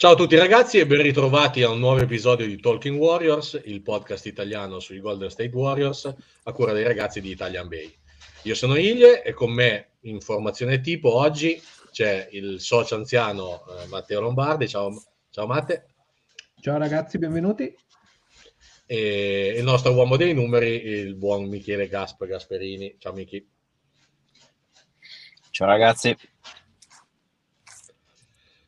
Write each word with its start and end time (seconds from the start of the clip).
Ciao 0.00 0.12
a 0.12 0.16
tutti 0.16 0.34
ragazzi 0.34 0.78
e 0.78 0.86
ben 0.86 1.02
ritrovati 1.02 1.62
a 1.62 1.68
un 1.68 1.78
nuovo 1.78 2.00
episodio 2.00 2.46
di 2.46 2.58
Talking 2.58 2.98
Warriors, 2.98 3.60
il 3.66 3.82
podcast 3.82 4.24
italiano 4.24 4.80
sui 4.80 4.98
Golden 4.98 5.28
State 5.28 5.54
Warriors 5.54 6.10
a 6.44 6.52
cura 6.52 6.72
dei 6.72 6.84
ragazzi 6.84 7.20
di 7.20 7.30
Italian 7.30 7.68
Bay. 7.68 7.94
Io 8.44 8.54
sono 8.54 8.76
Ilie 8.76 9.22
e 9.22 9.34
con 9.34 9.52
me 9.52 9.98
in 10.04 10.22
formazione 10.22 10.80
tipo 10.80 11.16
oggi 11.16 11.60
c'è 11.90 12.28
il 12.30 12.60
socio 12.60 12.94
anziano 12.94 13.62
eh, 13.66 13.88
Matteo 13.88 14.22
Lombardi. 14.22 14.66
Ciao, 14.68 15.02
ciao 15.28 15.46
Matte. 15.46 15.88
Ciao 16.62 16.78
ragazzi, 16.78 17.18
benvenuti. 17.18 17.76
E 18.86 19.54
il 19.54 19.64
nostro 19.64 19.92
uomo 19.92 20.16
dei 20.16 20.32
numeri, 20.32 20.82
il 20.82 21.14
buon 21.14 21.46
Michele 21.46 21.88
Gasper 21.88 22.26
Gasperini. 22.26 22.96
Ciao 22.98 23.12
Michi. 23.12 23.46
Ciao 25.50 25.66
ragazzi. 25.66 26.16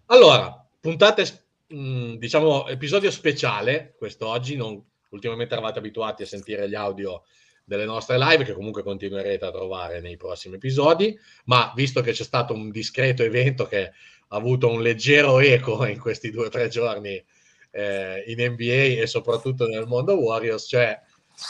Allora, 0.09 0.62
puntate, 0.83 1.25
mh, 1.69 2.15
diciamo, 2.15 2.67
episodio 2.67 3.11
speciale, 3.13 3.95
questo 3.97 4.27
oggi, 4.27 4.57
non, 4.57 4.85
ultimamente 5.11 5.55
eravate 5.55 5.79
abituati 5.79 6.25
a 6.25 6.27
sentire 6.27 6.69
gli 6.69 6.75
audio 6.75 7.23
delle 7.65 7.85
nostre 7.85 8.19
live, 8.19 8.43
che 8.43 8.53
comunque 8.53 8.83
continuerete 8.83 9.45
a 9.45 9.53
trovare 9.53 10.01
nei 10.01 10.17
prossimi 10.17 10.57
episodi, 10.57 11.17
ma 11.45 11.73
visto 11.77 12.01
che 12.01 12.11
c'è 12.11 12.25
stato 12.25 12.53
un 12.53 12.73
discreto 12.73 13.23
evento 13.23 13.67
che 13.67 13.85
ha 13.87 14.37
avuto 14.37 14.69
un 14.69 14.83
leggero 14.83 15.39
eco 15.39 15.87
in 15.87 16.01
questi 16.01 16.33
due 16.33 16.47
o 16.47 16.51
tre 16.51 16.67
giorni 16.69 17.25
eh, 17.71 18.25
in 18.27 18.53
NBA 18.53 19.01
e 19.01 19.07
soprattutto 19.07 19.69
nel 19.69 19.87
mondo 19.87 20.19
Warriors, 20.19 20.67
cioè 20.69 21.01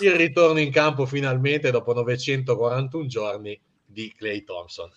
il 0.00 0.12
ritorno 0.12 0.61
in 0.61 0.70
campo 0.70 1.06
finalmente 1.06 1.70
dopo 1.70 1.94
941 1.94 3.06
giorni 3.06 3.58
di 3.86 4.12
Clay 4.14 4.44
Thompson. 4.44 4.91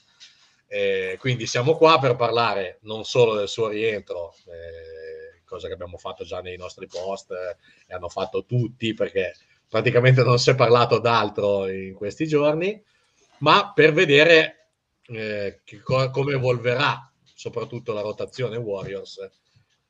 Eh, 0.75 1.15
quindi 1.21 1.47
siamo 1.47 1.77
qua 1.77 1.99
per 1.99 2.17
parlare 2.17 2.79
non 2.81 3.05
solo 3.05 3.33
del 3.35 3.47
suo 3.47 3.69
rientro, 3.69 4.35
eh, 4.47 5.41
cosa 5.45 5.67
che 5.67 5.73
abbiamo 5.73 5.95
fatto 5.95 6.25
già 6.25 6.41
nei 6.41 6.57
nostri 6.57 6.85
post 6.85 7.31
eh, 7.31 7.55
e 7.87 7.93
hanno 7.93 8.09
fatto 8.09 8.43
tutti 8.43 8.93
perché 8.93 9.33
praticamente 9.69 10.21
non 10.21 10.37
si 10.37 10.49
è 10.49 10.55
parlato 10.55 10.99
d'altro 10.99 11.69
in 11.69 11.93
questi 11.93 12.27
giorni, 12.27 12.83
ma 13.37 13.71
per 13.73 13.93
vedere 13.93 14.71
eh, 15.03 15.61
co- 15.81 16.09
come 16.09 16.33
evolverà 16.33 17.09
soprattutto 17.23 17.93
la 17.93 18.01
rotazione 18.01 18.57
Warriors 18.57 19.29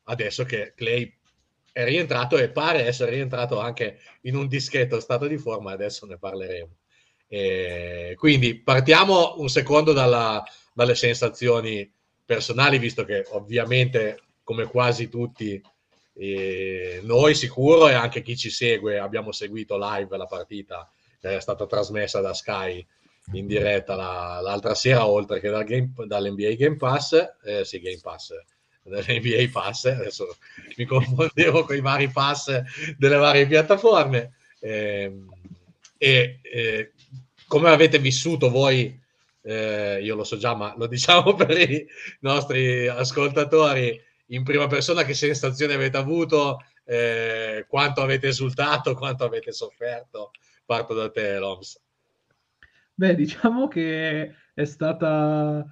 adesso 0.03 0.44
che 0.44 0.73
Clay 0.75 1.11
è 1.72 1.83
rientrato 1.83 2.38
e 2.38 2.52
pare 2.52 2.86
essere 2.86 3.09
rientrato 3.09 3.59
anche 3.59 4.02
in 4.22 4.36
un 4.36 4.47
discreto 4.47 4.99
stato 4.99 5.25
di 5.25 5.39
forma, 5.39 5.72
adesso 5.72 6.05
ne 6.05 6.20
parleremo. 6.20 6.77
E 7.27 8.14
quindi 8.20 8.55
partiamo 8.59 9.39
un 9.39 9.49
secondo 9.49 9.92
dalla, 9.92 10.44
dalle 10.75 10.93
sensazioni 10.93 11.89
personali, 12.25 12.77
visto 12.77 13.05
che 13.05 13.25
ovviamente, 13.30 14.19
come 14.43 14.65
quasi 14.65 15.08
tutti, 15.08 15.61
eh, 16.17 16.99
noi 17.03 17.33
sicuro 17.33 17.87
e 17.87 17.93
anche 17.93 18.21
chi 18.21 18.36
ci 18.36 18.49
segue 18.49 18.99
abbiamo 18.99 19.31
seguito 19.31 19.77
live 19.77 20.17
la 20.17 20.25
partita 20.25 20.89
che 21.19 21.37
è 21.37 21.39
stata 21.39 21.65
trasmessa 21.65 22.19
da 22.19 22.33
Sky 22.33 22.85
in 23.31 23.47
diretta 23.47 23.95
la, 23.95 24.39
l'altra 24.41 24.75
sera, 24.75 25.08
oltre 25.08 25.39
che 25.39 25.49
dal 25.49 25.64
game, 25.64 25.93
dall'NBA 26.05 26.55
Game 26.55 26.75
Pass, 26.75 27.14
eh, 27.45 27.64
sì, 27.64 27.80
Game 27.80 27.99
Pass, 28.02 28.33
dall'NBA 28.83 29.47
Pass, 29.49 29.85
adesso 29.85 30.35
mi 30.75 30.83
confondevo 30.83 31.64
con 31.64 31.75
i 31.75 31.81
vari 31.81 32.09
pass 32.09 32.61
delle 32.97 33.15
varie 33.15 33.47
piattaforme. 33.47 34.33
Eh, 34.59 35.21
e 35.97 36.39
eh, 36.43 36.91
come 37.47 37.69
avete 37.69 37.97
vissuto 37.97 38.49
voi 38.49 39.03
eh, 39.45 40.00
io 40.02 40.16
lo 40.16 40.23
so 40.23 40.38
già, 40.38 40.56
ma 40.56 40.73
lo 40.76 40.88
diciamo 40.88 41.33
per 41.38 41.58
i 41.58 41.88
nostri 42.22 42.88
ascoltatori 42.88 44.02
in 44.30 44.44
prima 44.44 44.66
persona, 44.67 45.04
che 45.04 45.14
sensazioni 45.14 45.73
avete 45.73 45.98
avuto, 45.98 46.60
eh, 46.83 47.66
quanto 47.67 48.02
avete 48.02 48.28
esultato, 48.28 48.95
quanto 48.95 49.23
avete 49.23 49.52
sofferto. 49.52 50.32
Parto 50.66 50.95
da 50.95 51.11
te, 51.11 51.38
Loms. 51.38 51.80
Beh, 52.95 53.14
diciamo 53.14 53.67
che 53.67 54.33
è 54.54 54.66
stata 54.66 55.64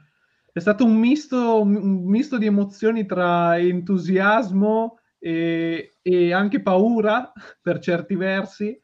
è 0.54 0.60
stato 0.60 0.86
un 0.86 0.98
misto, 0.98 1.62
un 1.62 2.04
misto 2.06 2.38
di 2.38 2.46
emozioni 2.46 3.08
tra 3.08 3.58
entusiasmo 3.58 5.00
e, 5.18 5.96
e 6.00 6.32
anche 6.32 6.62
paura 6.62 7.32
per 7.60 7.80
certi 7.80 8.16
versi 8.16 8.80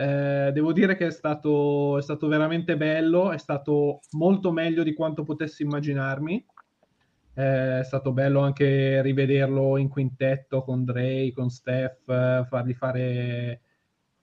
eh, 0.00 0.50
devo 0.52 0.72
dire 0.72 0.96
che 0.96 1.08
è 1.08 1.10
stato, 1.10 1.98
è 1.98 2.02
stato, 2.02 2.26
veramente 2.26 2.74
bello, 2.78 3.32
è 3.32 3.36
stato 3.36 4.00
molto 4.12 4.50
meglio 4.50 4.82
di 4.82 4.94
quanto 4.94 5.24
potessi 5.24 5.62
immaginarmi. 5.62 6.42
Eh, 7.34 7.80
è 7.80 7.84
stato 7.84 8.10
bello 8.12 8.40
anche 8.40 9.02
rivederlo 9.02 9.76
in 9.76 9.88
quintetto 9.88 10.62
con 10.62 10.84
Dre, 10.84 11.30
con 11.34 11.50
Steph, 11.50 12.46
fargli 12.46 12.72
fare, 12.72 13.60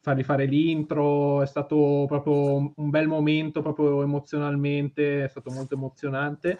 fargli 0.01 0.23
fare 0.23 0.45
l'intro. 0.45 1.43
È 1.43 1.45
stato 1.45 2.05
proprio 2.07 2.73
un 2.75 2.89
bel 2.89 3.07
momento, 3.07 3.61
proprio 3.61 4.01
emozionalmente, 4.01 5.25
è 5.25 5.27
stato 5.27 5.51
molto 5.51 5.75
emozionante. 5.75 6.59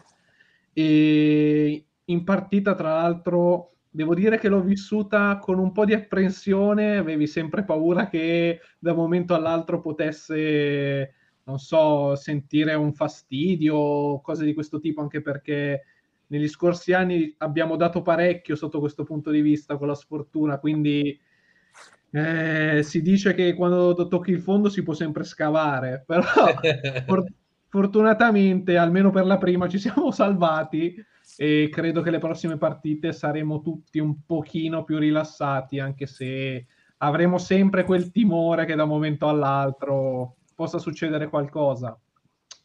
E 0.74 1.86
in 2.06 2.24
partita, 2.24 2.76
tra 2.76 2.90
l'altro, 3.02 3.77
devo 3.90 4.14
dire 4.14 4.38
che 4.38 4.48
l'ho 4.50 4.62
vissuta 4.62 5.38
con 5.40 5.60
un 5.60 5.72
po' 5.72 5.86
di 5.86 5.94
apprensione, 5.94 6.98
avevi 6.98 7.28
sempre 7.28 7.64
paura 7.64 8.08
che 8.08 8.60
da 8.80 8.92
un 8.92 8.98
momento 8.98 9.34
all'altro 9.34 9.80
potesse, 9.82 11.14
non 11.44 11.58
so, 11.60 12.16
sentire 12.16 12.74
un 12.74 12.94
fastidio, 12.94 14.20
cose 14.22 14.46
di 14.46 14.54
questo 14.54 14.80
tipo, 14.80 15.02
anche 15.02 15.22
perché 15.22 15.84
negli 16.28 16.48
scorsi 16.48 16.94
anni 16.94 17.34
abbiamo 17.40 17.76
dato 17.76 18.02
parecchio 18.02 18.56
sotto 18.56 18.80
questo 18.80 19.04
punto 19.04 19.32
di 19.32 19.42
vista 19.42 19.78
con 19.78 19.88
la 19.88 19.96
sfortuna, 19.96 20.60
quindi 20.60 21.20
eh, 22.12 22.82
si 22.84 23.02
dice 23.02 23.34
che 23.34 23.54
quando 23.54 24.08
tocchi 24.08 24.32
il 24.32 24.42
fondo 24.42 24.70
si 24.70 24.84
può 24.84 24.94
sempre 24.94 25.24
scavare, 25.24 26.04
però 26.06 26.22
for- 27.06 27.32
fortunatamente, 27.68 28.78
almeno 28.78 29.10
per 29.12 29.26
la 29.26 29.38
prima, 29.38 29.68
ci 29.68 29.80
siamo 29.80 30.12
salvati 30.12 30.96
e 31.36 31.70
credo 31.72 32.02
che 32.02 32.12
le 32.12 32.20
prossime 32.20 32.58
partite 32.58 33.12
saremo 33.12 33.62
tutti 33.62 34.00
un 34.00 34.24
pochino 34.26 34.84
più 34.84 34.98
rilassati, 34.98 35.80
anche 35.80 36.06
se 36.06 36.66
avremo 36.98 37.38
sempre 37.38 37.84
quel 37.84 38.12
timore 38.12 38.66
che 38.66 38.76
da 38.76 38.84
un 38.84 38.90
momento 38.90 39.28
all'altro 39.28 40.38
possa 40.56 40.80
succedere 40.80 41.28
qualcosa. 41.30 42.00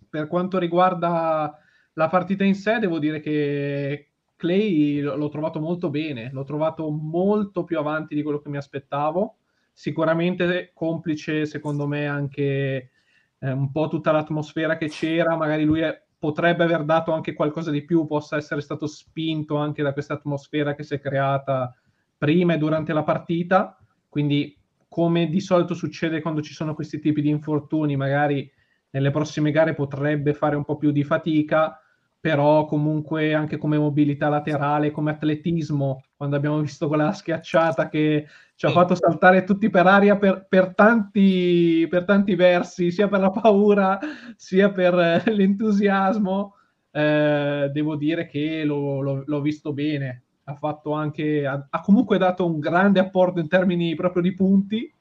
Per 0.09 0.27
quanto 0.29 0.59
riguarda 0.59 1.59
la 1.95 2.09
partita 2.09 2.45
in 2.45 2.55
sé, 2.55 2.79
devo 2.79 2.99
dire 2.99 3.21
che 3.21 4.11
Clay 4.37 5.01
l'ho 5.01 5.29
trovato 5.29 5.61
molto 5.61 5.91
bene, 5.91 6.31
l'ho 6.33 6.45
trovato 6.45 6.91
molto 6.91 7.65
più 7.65 7.79
avanti 7.79 8.15
di 8.15 8.23
quello 8.23 8.41
che 8.41 8.49
mi 8.49 8.57
aspettavo. 8.57 9.37
Sicuramente 9.73 10.73
complice, 10.75 11.47
secondo 11.47 11.87
me, 11.87 12.07
anche 12.07 12.91
eh, 13.39 13.51
un 13.53 13.71
po' 13.71 13.89
tutta 13.89 14.11
l'atmosfera 14.11 14.77
che 14.77 14.89
c'era. 14.89 15.37
Magari 15.37 15.65
lui 15.65 15.81
è, 15.81 16.03
potrebbe 16.23 16.63
aver 16.63 16.85
dato 16.85 17.11
anche 17.11 17.33
qualcosa 17.33 17.73
di 17.73 17.85
più, 17.85 18.07
possa 18.07 18.37
essere 18.37 18.61
stato 18.61 18.87
spinto 18.87 19.57
anche 19.57 19.83
da 19.83 19.93
questa 19.93 20.15
atmosfera 20.15 20.77
che 20.77 20.85
si 20.85 20.95
è 20.95 21.01
creata 21.01 21.77
prima 22.17 22.55
e 22.55 22.59
durante 22.59 22.93
la 22.93 23.03
partita. 23.03 23.77
Quindi, 24.09 24.57
come 24.87 25.27
di 25.27 25.41
solito 25.41 25.75
succede 25.75 26.21
quando 26.21 26.41
ci 26.41 26.55
sono 26.55 26.77
questi 26.77 27.01
tipi 27.01 27.23
di 27.23 27.29
infortuni, 27.29 27.97
magari 27.97 28.49
nelle 28.91 29.11
prossime 29.11 29.51
gare 29.51 29.75
potrebbe 29.75 30.33
fare 30.33 30.55
un 30.55 30.63
po' 30.65 30.77
più 30.77 30.93
di 30.93 31.03
fatica, 31.03 31.82
però 32.23 32.67
comunque 32.67 33.35
anche 33.35 33.59
come 33.59 33.77
mobilità 33.77 34.29
laterale, 34.29 34.93
come 34.93 35.11
atletismo, 35.11 36.05
quando 36.17 36.37
abbiamo 36.37 36.61
visto 36.61 36.87
quella 36.87 37.13
schiacciata 37.13 37.89
che 37.89 38.29
ci 38.55 38.65
ha 38.65 38.71
fatto 38.71 38.95
saltare 38.95 39.43
tutti 39.43 39.69
per 39.71 39.89
aria 39.89 40.17
per, 40.17 40.47
per, 40.49 40.73
tanti, 40.73 41.85
per 41.91 42.05
tanti 42.05 42.37
versi, 42.37 42.93
sia 42.93 43.09
per 43.09 43.19
la 43.19 43.31
paura 43.31 43.99
sia 44.37 44.71
per 44.71 44.95
l'entusiasmo, 45.27 46.55
eh, 46.93 47.69
devo 47.73 47.97
dire 47.97 48.27
che 48.29 48.63
lo, 48.63 49.01
lo, 49.01 49.25
l'ho 49.27 49.41
visto 49.41 49.73
bene. 49.73 50.23
Ha 50.45 50.55
fatto 50.55 50.93
anche, 50.93 51.45
ha, 51.45 51.67
ha 51.69 51.81
comunque 51.81 52.19
dato 52.19 52.47
un 52.47 52.61
grande 52.61 53.01
apporto 53.01 53.41
in 53.41 53.49
termini 53.49 53.97
proprio 53.97 54.23
di 54.23 54.33
punti 54.33 54.95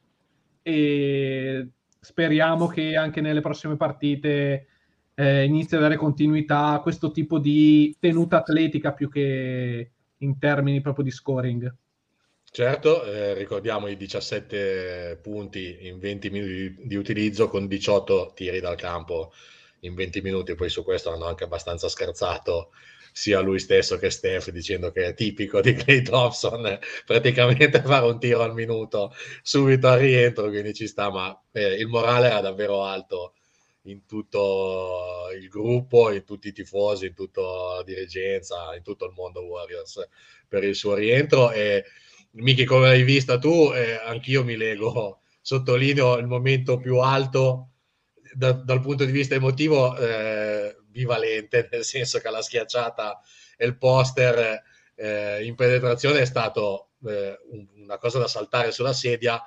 e 0.63 1.69
speriamo 1.99 2.65
che 2.65 2.95
anche 2.95 3.21
nelle 3.21 3.41
prossime 3.41 3.77
partite 3.77 4.65
eh, 5.21 5.43
inizia 5.43 5.77
a 5.77 5.81
dare 5.81 5.97
continuità 5.97 6.69
a 6.69 6.81
questo 6.81 7.11
tipo 7.11 7.37
di 7.37 7.95
tenuta 7.99 8.37
atletica 8.37 8.91
più 8.91 9.07
che 9.07 9.91
in 10.17 10.39
termini 10.39 10.81
proprio 10.81 11.03
di 11.03 11.11
scoring. 11.11 11.75
Certo, 12.43 13.05
eh, 13.05 13.35
ricordiamo 13.35 13.87
i 13.87 13.95
17 13.95 15.19
punti 15.21 15.87
in 15.87 15.99
20 15.99 16.29
minuti 16.31 16.75
di, 16.87 16.95
utilizzo 16.95 17.49
con 17.49 17.67
18 17.67 18.31
tiri 18.33 18.59
dal 18.59 18.75
campo 18.75 19.31
in 19.81 19.93
20 19.93 20.21
minuti, 20.21 20.55
poi 20.55 20.69
su 20.69 20.83
questo 20.83 21.11
hanno 21.11 21.25
anche 21.25 21.43
abbastanza 21.43 21.87
scherzato 21.87 22.71
sia 23.13 23.41
lui 23.41 23.59
stesso 23.59 23.97
che 23.97 24.09
Steph 24.09 24.49
dicendo 24.49 24.91
che 24.91 25.05
è 25.05 25.13
tipico 25.13 25.61
di 25.61 25.73
Clay 25.73 26.01
Thompson 26.01 26.79
praticamente 27.05 27.81
fare 27.81 28.05
un 28.05 28.19
tiro 28.19 28.41
al 28.41 28.55
minuto 28.55 29.13
subito 29.43 29.87
al 29.87 29.99
rientro, 29.99 30.49
quindi 30.49 30.73
ci 30.73 30.87
sta, 30.87 31.11
ma 31.11 31.39
eh, 31.51 31.75
il 31.75 31.87
morale 31.87 32.27
era 32.27 32.41
davvero 32.41 32.83
alto 32.83 33.33
in 33.83 34.05
tutto 34.05 35.29
il 35.39 35.47
gruppo, 35.47 36.11
in 36.11 36.23
tutti 36.23 36.49
i 36.49 36.53
tifosi, 36.53 37.07
in 37.07 37.13
tutta 37.13 37.41
la 37.41 37.83
dirigenza, 37.83 38.75
in 38.75 38.83
tutto 38.83 39.05
il 39.05 39.13
mondo 39.13 39.41
Warriors 39.41 40.07
per 40.47 40.63
il 40.63 40.75
suo 40.75 40.93
rientro. 40.93 41.51
E 41.51 41.83
Miki, 42.31 42.65
come 42.65 42.87
l'hai 42.87 43.03
vista 43.03 43.37
tu, 43.37 43.71
eh, 43.73 43.95
anch'io 43.95 44.43
mi 44.43 44.55
leggo, 44.55 45.21
sottolineo 45.41 46.17
il 46.17 46.27
momento 46.27 46.77
più 46.77 46.99
alto 46.99 47.69
da, 48.33 48.51
dal 48.51 48.81
punto 48.81 49.05
di 49.05 49.11
vista 49.11 49.35
emotivo, 49.35 49.97
eh, 49.97 50.77
bivalente, 50.85 51.67
nel 51.71 51.83
senso 51.83 52.19
che 52.19 52.29
la 52.29 52.41
schiacciata 52.41 53.19
e 53.57 53.65
il 53.65 53.77
poster 53.77 54.63
eh, 54.95 55.43
in 55.43 55.55
penetrazione 55.55 56.21
è 56.21 56.25
stato 56.25 56.91
eh, 57.05 57.37
una 57.75 57.97
cosa 57.97 58.19
da 58.19 58.27
saltare 58.27 58.71
sulla 58.71 58.93
sedia, 58.93 59.41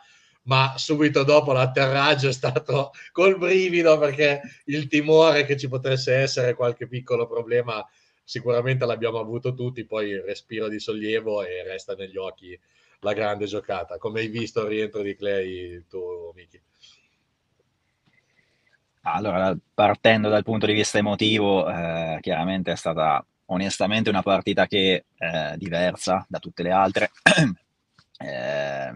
ma 0.44 0.75
subito 0.76 1.23
dopo 1.23 1.52
l'atterraggio 1.52 2.29
è 2.29 2.32
stato 2.32 2.93
col 3.12 3.38
brivido 3.38 3.99
perché 3.99 4.41
il 4.67 4.88
timore 4.88 5.44
che 5.44 5.56
ci 5.56 5.69
potesse 5.69 6.14
essere 6.14 6.55
qualche 6.55 6.87
piccolo 6.87 7.26
problema 7.26 7.87
sicuramente 8.25 8.87
l'abbiamo 8.87 9.19
avuto 9.19 9.55
tutti, 9.55 9.85
poi 9.85 10.11
il 10.11 10.23
respiro 10.23 10.69
di 10.69 10.81
sollievo 10.81 11.43
e 11.43 11.62
resta 11.62 11.94
negli 11.94 12.17
occhi 12.17 12.58
la 13.00 13.12
grande 13.12 13.44
giocata. 13.44 13.99
Come 13.99 14.20
hai 14.20 14.29
visto 14.29 14.62
il 14.62 14.69
rientro 14.69 15.02
di 15.02 15.14
Clay 15.14 15.85
tu, 15.88 16.32
Miki? 16.35 16.61
Allora, 19.02 19.55
partendo 19.75 20.31
dal 20.31 20.43
punto 20.43 20.64
di 20.64 20.73
vista 20.73 20.97
emotivo, 20.97 21.69
eh, 21.69 22.19
chiaramente 22.23 22.73
è 22.73 22.76
stata 22.76 23.25
onestamente 23.47 24.08
una 24.08 24.23
partita 24.23 24.67
che 24.67 25.05
è 25.14 25.52
eh, 25.52 25.56
diversa 25.58 26.25
da 26.26 26.38
tutte 26.38 26.62
le 26.62 26.70
altre. 26.70 27.11
eh, 28.19 28.93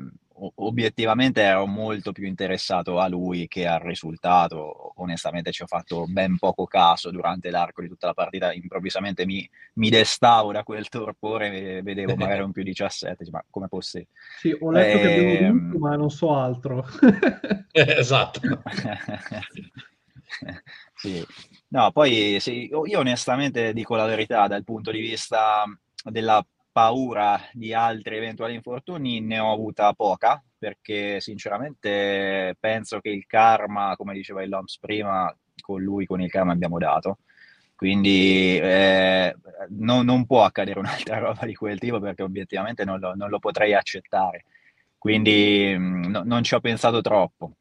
obiettivamente 0.56 1.42
ero 1.42 1.66
molto 1.66 2.12
più 2.12 2.26
interessato 2.26 2.98
a 2.98 3.08
lui 3.08 3.48
che 3.48 3.66
al 3.66 3.80
risultato. 3.80 4.92
Onestamente 4.96 5.52
ci 5.52 5.62
ho 5.62 5.66
fatto 5.66 6.06
ben 6.06 6.38
poco 6.38 6.66
caso 6.66 7.10
durante 7.10 7.50
l'arco 7.50 7.82
di 7.82 7.88
tutta 7.88 8.06
la 8.06 8.14
partita. 8.14 8.52
Improvvisamente 8.52 9.26
mi, 9.26 9.48
mi 9.74 9.90
destavo 9.90 10.52
da 10.52 10.62
quel 10.62 10.88
torpore 10.88 11.78
e 11.78 11.82
vedevo 11.82 12.14
magari 12.16 12.42
un 12.42 12.52
più 12.52 12.62
17. 12.62 13.28
Ma 13.30 13.44
come 13.50 13.68
possibile? 13.68 14.10
Sì, 14.38 14.56
ho 14.58 14.70
letto 14.70 14.98
e... 14.98 15.00
che 15.00 15.12
abbiamo 15.12 15.28
ehm, 15.30 15.58
vinto, 15.58 15.78
ma 15.78 15.96
non 15.96 16.10
so 16.10 16.34
altro. 16.34 16.84
esatto. 17.72 18.40
sì. 20.94 21.24
No, 21.68 21.90
poi 21.92 22.38
sì, 22.40 22.68
io 22.68 22.98
onestamente 22.98 23.72
dico 23.72 23.94
la 23.94 24.06
verità 24.06 24.46
dal 24.46 24.64
punto 24.64 24.90
di 24.90 25.00
vista 25.00 25.64
della 26.04 26.44
paura 26.78 27.40
di 27.52 27.74
altri 27.74 28.18
eventuali 28.18 28.54
infortuni 28.54 29.20
ne 29.20 29.40
ho 29.40 29.50
avuta 29.52 29.92
poca, 29.94 30.40
perché 30.56 31.20
sinceramente 31.20 32.54
penso 32.60 33.00
che 33.00 33.08
il 33.08 33.26
karma, 33.26 33.96
come 33.96 34.14
diceva 34.14 34.44
il 34.44 34.48
Loms 34.48 34.78
prima, 34.78 35.36
con 35.60 35.82
lui, 35.82 36.06
con 36.06 36.20
il 36.20 36.30
karma 36.30 36.52
abbiamo 36.52 36.78
dato. 36.78 37.18
Quindi 37.74 38.60
eh, 38.60 39.34
no, 39.70 40.02
non 40.02 40.24
può 40.24 40.44
accadere 40.44 40.78
un'altra 40.78 41.18
roba 41.18 41.44
di 41.46 41.54
quel 41.56 41.80
tipo 41.80 41.98
perché 41.98 42.22
obiettivamente 42.22 42.84
non 42.84 43.00
lo, 43.00 43.12
non 43.16 43.28
lo 43.28 43.40
potrei 43.40 43.74
accettare. 43.74 44.44
Quindi 44.96 45.74
mm, 45.76 46.04
no, 46.04 46.22
non 46.24 46.44
ci 46.44 46.54
ho 46.54 46.60
pensato 46.60 47.00
troppo. 47.00 47.56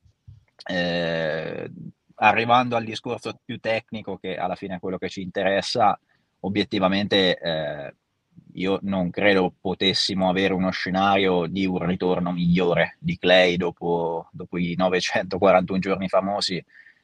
Eh, 0.63 1.71
arrivando 2.17 2.75
al 2.75 2.83
discorso 2.83 3.39
più 3.43 3.57
tecnico, 3.57 4.17
che 4.17 4.35
alla 4.37 4.55
fine 4.55 4.75
è 4.75 4.79
quello 4.79 4.99
che 4.99 5.09
ci 5.09 5.21
interessa, 5.23 5.99
obiettivamente 6.41 7.35
eh, 7.39 7.95
io 8.53 8.79
non 8.83 9.09
credo 9.09 9.53
potessimo 9.59 10.29
avere 10.29 10.53
uno 10.53 10.71
scenario 10.71 11.45
di 11.47 11.65
un 11.65 11.85
ritorno 11.85 12.31
migliore 12.31 12.97
di 12.99 13.17
Clay 13.17 13.57
dopo, 13.57 14.29
dopo 14.31 14.57
i 14.57 14.73
941 14.75 15.79
giorni 15.79 16.07
famosi. 16.07 16.63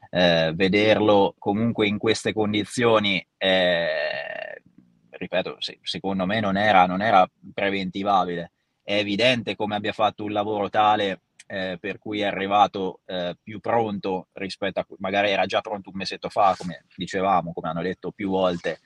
Eh, 0.10 0.52
vederlo 0.54 1.36
comunque 1.40 1.88
in 1.88 1.98
queste 1.98 2.34
condizioni, 2.34 3.26
eh, 3.38 4.62
ripeto, 5.10 5.58
se, 5.60 5.80
secondo 5.82 6.26
me 6.26 6.40
non 6.40 6.58
era, 6.58 6.86
non 6.86 7.02
era 7.02 7.30
preventivabile. 7.54 8.52
È 8.84 8.96
evidente 8.96 9.56
come 9.56 9.76
abbia 9.76 9.94
fatto 9.94 10.24
un 10.24 10.32
lavoro 10.32 10.70
tale 10.70 11.22
eh, 11.48 11.78
per 11.80 12.00
cui 12.00 12.22
è 12.22 12.26
arrivato 12.26 13.02
eh, 13.06 13.36
più 13.42 13.60
pronto 13.60 14.28
rispetto 14.34 14.80
a 14.80 14.86
magari 14.98 15.30
era 15.30 15.46
già 15.46 15.62
pronto 15.62 15.90
un 15.90 15.98
mesetto 15.98 16.30
fa, 16.30 16.56
come 16.58 16.86
dicevamo, 16.96 17.54
come 17.54 17.70
hanno 17.70 17.82
detto 17.82 18.12
più 18.12 18.30
volte 18.30 18.80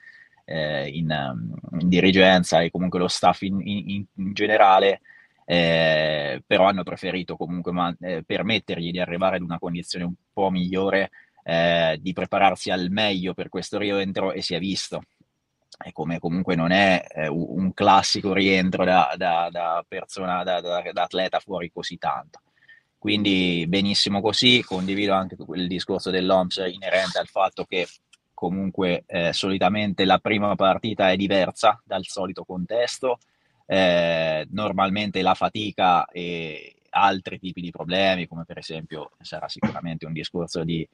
eh, 0.48 0.88
in, 0.88 1.10
in, 1.80 1.88
dirigenza 1.88 2.60
e 2.62 2.70
comunque 2.70 2.98
lo 2.98 3.08
staff 3.08 3.42
in, 3.42 3.60
in, 3.62 4.04
in 4.14 4.32
generale, 4.32 5.02
eh, 5.44 6.42
però 6.46 6.64
hanno 6.64 6.82
preferito 6.82 7.36
comunque 7.36 7.72
man- 7.72 7.96
eh, 8.00 8.22
permettergli 8.24 8.90
di 8.90 8.98
arrivare 8.98 9.36
ad 9.36 9.42
una 9.42 9.58
condizione 9.58 10.06
un 10.06 10.14
po' 10.32 10.50
migliore, 10.50 11.10
eh, 11.44 11.98
di 12.00 12.12
prepararsi 12.14 12.70
al 12.70 12.88
meglio 12.90 13.34
per 13.34 13.50
questo 13.50 13.78
rientro 13.78 14.32
e 14.32 14.40
si 14.40 14.54
è 14.54 14.58
visto. 14.58 15.02
E 15.84 15.92
come 15.92 16.18
comunque 16.18 16.56
non 16.56 16.70
è 16.72 17.04
eh, 17.08 17.28
un 17.28 17.72
classico 17.74 18.32
rientro 18.32 18.84
da, 18.84 19.14
da, 19.16 19.48
da 19.50 19.84
persona, 19.86 20.42
da, 20.42 20.60
da, 20.60 20.82
atleta 20.94 21.38
fuori 21.40 21.70
così 21.70 21.98
tanto. 21.98 22.40
Quindi 22.98 23.64
benissimo 23.68 24.20
così, 24.20 24.62
condivido 24.64 25.12
anche 25.12 25.36
il 25.54 25.68
discorso 25.68 26.10
dell'OMS 26.10 26.64
inerente 26.72 27.18
al 27.18 27.28
fatto 27.28 27.64
che 27.64 27.86
comunque 28.38 29.02
eh, 29.08 29.32
solitamente 29.32 30.04
la 30.04 30.20
prima 30.20 30.54
partita 30.54 31.10
è 31.10 31.16
diversa 31.16 31.82
dal 31.84 32.04
solito 32.04 32.44
contesto, 32.44 33.18
eh, 33.66 34.46
normalmente 34.52 35.22
la 35.22 35.34
fatica 35.34 36.06
e 36.06 36.76
altri 36.90 37.40
tipi 37.40 37.60
di 37.60 37.72
problemi, 37.72 38.28
come 38.28 38.44
per 38.44 38.58
esempio 38.58 39.10
sarà 39.20 39.48
sicuramente 39.48 40.06
un 40.06 40.12
discorso 40.12 40.62
di 40.62 40.88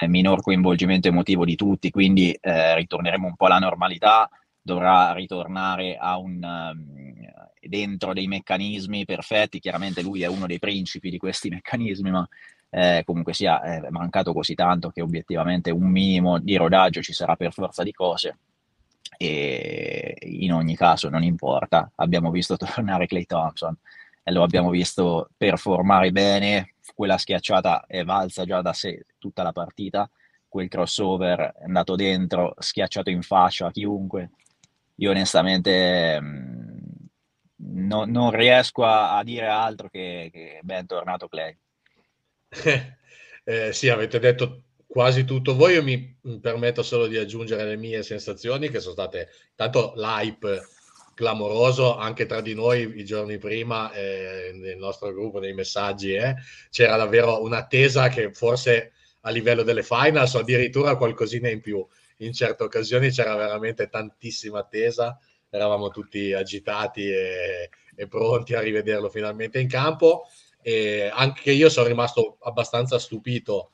eh, 0.00 0.08
minor 0.08 0.42
coinvolgimento 0.42 1.06
emotivo 1.06 1.44
di 1.44 1.54
tutti, 1.54 1.90
quindi 1.90 2.32
eh, 2.32 2.74
ritorneremo 2.74 3.28
un 3.28 3.36
po' 3.36 3.46
alla 3.46 3.60
normalità, 3.60 4.28
dovrà 4.60 5.12
ritornare 5.12 5.96
a 5.96 6.18
un, 6.18 6.42
um, 6.42 7.14
dentro 7.60 8.12
dei 8.12 8.26
meccanismi 8.26 9.04
perfetti, 9.04 9.60
chiaramente 9.60 10.02
lui 10.02 10.22
è 10.22 10.26
uno 10.26 10.46
dei 10.46 10.58
principi 10.58 11.10
di 11.10 11.18
questi 11.18 11.48
meccanismi, 11.48 12.10
ma 12.10 12.28
eh, 12.70 13.02
comunque 13.04 13.32
sia 13.32 13.60
è 13.60 13.88
mancato 13.90 14.32
così 14.32 14.54
tanto 14.54 14.90
che 14.90 15.02
obiettivamente 15.02 15.70
un 15.70 15.88
minimo 15.90 16.38
di 16.38 16.56
rodaggio 16.56 17.00
ci 17.02 17.12
sarà 17.12 17.36
per 17.36 17.52
forza 17.52 17.82
di 17.82 17.92
cose 17.92 18.38
e 19.16 20.16
in 20.20 20.52
ogni 20.52 20.76
caso 20.76 21.08
non 21.08 21.22
importa, 21.24 21.90
abbiamo 21.96 22.30
visto 22.30 22.56
tornare 22.58 23.06
Clay 23.06 23.24
Thompson 23.24 23.76
e 24.22 24.30
lo 24.32 24.42
abbiamo 24.42 24.70
visto 24.70 25.30
performare 25.36 26.12
bene, 26.12 26.74
quella 26.94 27.18
schiacciata 27.18 27.84
è 27.86 28.04
valsa 28.04 28.44
già 28.44 28.60
da 28.60 28.72
sé 28.72 29.06
tutta 29.18 29.42
la 29.42 29.52
partita, 29.52 30.08
quel 30.46 30.68
crossover 30.68 31.54
è 31.58 31.64
andato 31.64 31.96
dentro, 31.96 32.54
schiacciato 32.58 33.10
in 33.10 33.22
faccia 33.22 33.66
a 33.66 33.70
chiunque. 33.70 34.30
Io 34.96 35.10
onestamente 35.10 36.20
mh, 36.20 36.26
mm, 37.62 37.86
no, 37.86 38.04
non 38.04 38.30
riesco 38.30 38.84
a, 38.84 39.16
a, 39.16 39.22
dire 39.24 39.46
altro 39.46 39.88
che, 39.88 40.28
che 40.32 40.60
ben 40.62 40.86
tornato 40.86 41.28
Clay. 41.28 41.56
eh, 43.44 43.72
sì, 43.72 43.88
avete 43.88 44.18
detto 44.18 44.62
quasi 44.86 45.24
tutto 45.24 45.54
voi. 45.54 45.74
Io 45.74 45.82
mi 45.82 46.16
permetto 46.40 46.82
solo 46.82 47.06
di 47.06 47.16
aggiungere 47.16 47.64
le 47.64 47.76
mie 47.76 48.02
sensazioni, 48.02 48.70
che 48.70 48.80
sono 48.80 48.94
state 48.94 49.28
tanto 49.54 49.92
l'hype 49.96 50.66
clamoroso 51.14 51.96
anche 51.96 52.26
tra 52.26 52.40
di 52.40 52.54
noi 52.54 52.98
i 52.98 53.04
giorni 53.04 53.38
prima 53.38 53.92
eh, 53.92 54.52
nel 54.54 54.76
nostro 54.76 55.12
gruppo, 55.12 55.40
nei 55.40 55.52
messaggi. 55.52 56.14
Eh, 56.14 56.36
c'era 56.70 56.96
davvero 56.96 57.42
un'attesa 57.42 58.08
che 58.08 58.32
forse 58.32 58.92
a 59.22 59.30
livello 59.30 59.62
delle 59.62 59.82
finals 59.82 60.34
o 60.34 60.38
addirittura 60.38 60.96
qualcosina 60.96 61.48
in 61.48 61.60
più. 61.60 61.84
In 62.18 62.32
certe 62.32 62.64
occasioni 62.64 63.10
c'era 63.10 63.34
veramente 63.36 63.88
tantissima 63.88 64.60
attesa, 64.60 65.18
eravamo 65.50 65.90
tutti 65.90 66.32
agitati 66.32 67.08
e, 67.08 67.68
e 67.94 68.06
pronti 68.06 68.54
a 68.54 68.60
rivederlo 68.60 69.08
finalmente 69.08 69.60
in 69.60 69.68
campo 69.68 70.24
e 70.60 71.10
anche 71.12 71.52
io 71.52 71.68
sono 71.68 71.86
rimasto 71.86 72.38
abbastanza 72.40 72.98
stupito 72.98 73.72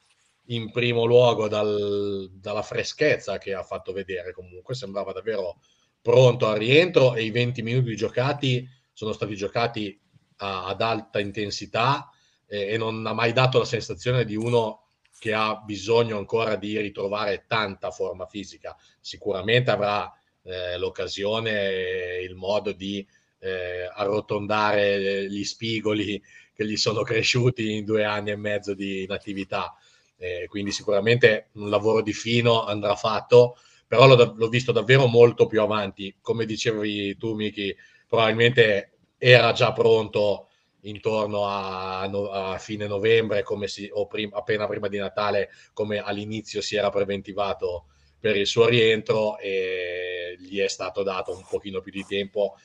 in 0.49 0.71
primo 0.71 1.05
luogo 1.05 1.49
dal, 1.49 2.31
dalla 2.33 2.63
freschezza 2.63 3.39
che 3.39 3.55
ha 3.55 3.63
fatto 3.63 3.93
vedere. 3.93 4.33
Comunque 4.33 4.75
sembrava 4.75 5.13
davvero 5.13 5.59
pronto 6.01 6.47
al 6.47 6.59
rientro 6.59 7.15
e 7.15 7.25
i 7.25 7.31
20 7.31 7.63
minuti 7.63 7.97
giocati 7.97 8.69
sono 8.93 9.13
stati 9.13 9.35
giocati 9.35 9.99
a, 10.37 10.67
ad 10.67 10.83
alta 10.83 11.19
intensità 11.19 12.11
eh, 12.47 12.73
e 12.73 12.77
non 12.77 13.07
ha 13.07 13.13
mai 13.13 13.33
dato 13.33 13.59
la 13.59 13.65
sensazione 13.65 14.25
di 14.25 14.37
uno 14.37 14.81
che 15.19 15.33
ha 15.33 15.57
bisogno 15.57 16.19
ancora 16.19 16.57
di 16.57 16.79
ritrovare 16.79 17.45
tanta 17.47 17.91
forma 17.91 18.27
fisica. 18.27 18.77
Sicuramente 19.01 19.71
avrà 19.71 20.13
eh, 20.43 20.77
l'occasione 20.77 21.71
e 21.71 22.23
il 22.23 22.35
modo 22.35 22.73
di 22.73 23.07
eh, 23.39 23.91
arrotondare 23.93 25.31
gli 25.31 25.45
spigoli 25.45 26.23
che 26.55 26.67
gli 26.67 26.77
sono 26.77 27.03
cresciuti 27.03 27.73
in 27.77 27.85
due 27.85 28.05
anni 28.05 28.31
e 28.31 28.37
mezzo 28.37 28.75
di 28.75 29.03
inattività. 29.03 29.75
Eh, 30.17 30.47
quindi 30.49 30.71
sicuramente 30.71 31.49
un 31.55 31.69
lavoro 31.69 32.01
di 32.01 32.13
fino 32.13 32.65
andrà 32.65 32.95
fatto, 32.95 33.57
però 33.87 34.07
l'ho, 34.07 34.35
l'ho, 34.37 34.49
visto 34.49 34.73
davvero 34.73 35.07
molto 35.07 35.47
più 35.47 35.61
avanti. 35.61 36.15
Come 36.21 36.47
dicevi 36.47 37.17
tu, 37.17 37.35
Miki, 37.35 37.75
probabilmente 38.07 38.93
era 39.19 39.53
già 39.53 39.73
pronto 39.73 40.49
intorno 40.83 41.47
a, 41.47 42.03
a 42.03 42.59
fine 42.59 42.87
novembre 42.87 43.45
si, 43.65 43.89
o 43.93 44.07
prim, 44.07 44.31
appena 44.33 44.67
prima 44.67 44.89
di 44.89 44.99
Natale, 44.99 45.51
come 45.73 45.99
all'inizio 45.99 46.61
si 46.61 46.77
era 46.77 46.91
preventivato 46.91 47.87
per 48.19 48.37
il 48.37 48.47
suo 48.47 48.67
rientro 48.67 49.39
e 49.39 50.37
gli 50.39 50.59
è 50.59 50.69
stato 50.69 51.03
dato 51.03 51.33
un 51.33 51.45
pochino 51.49 51.81
più 51.81 51.93
di 51.93 52.05
tempo 52.07 52.57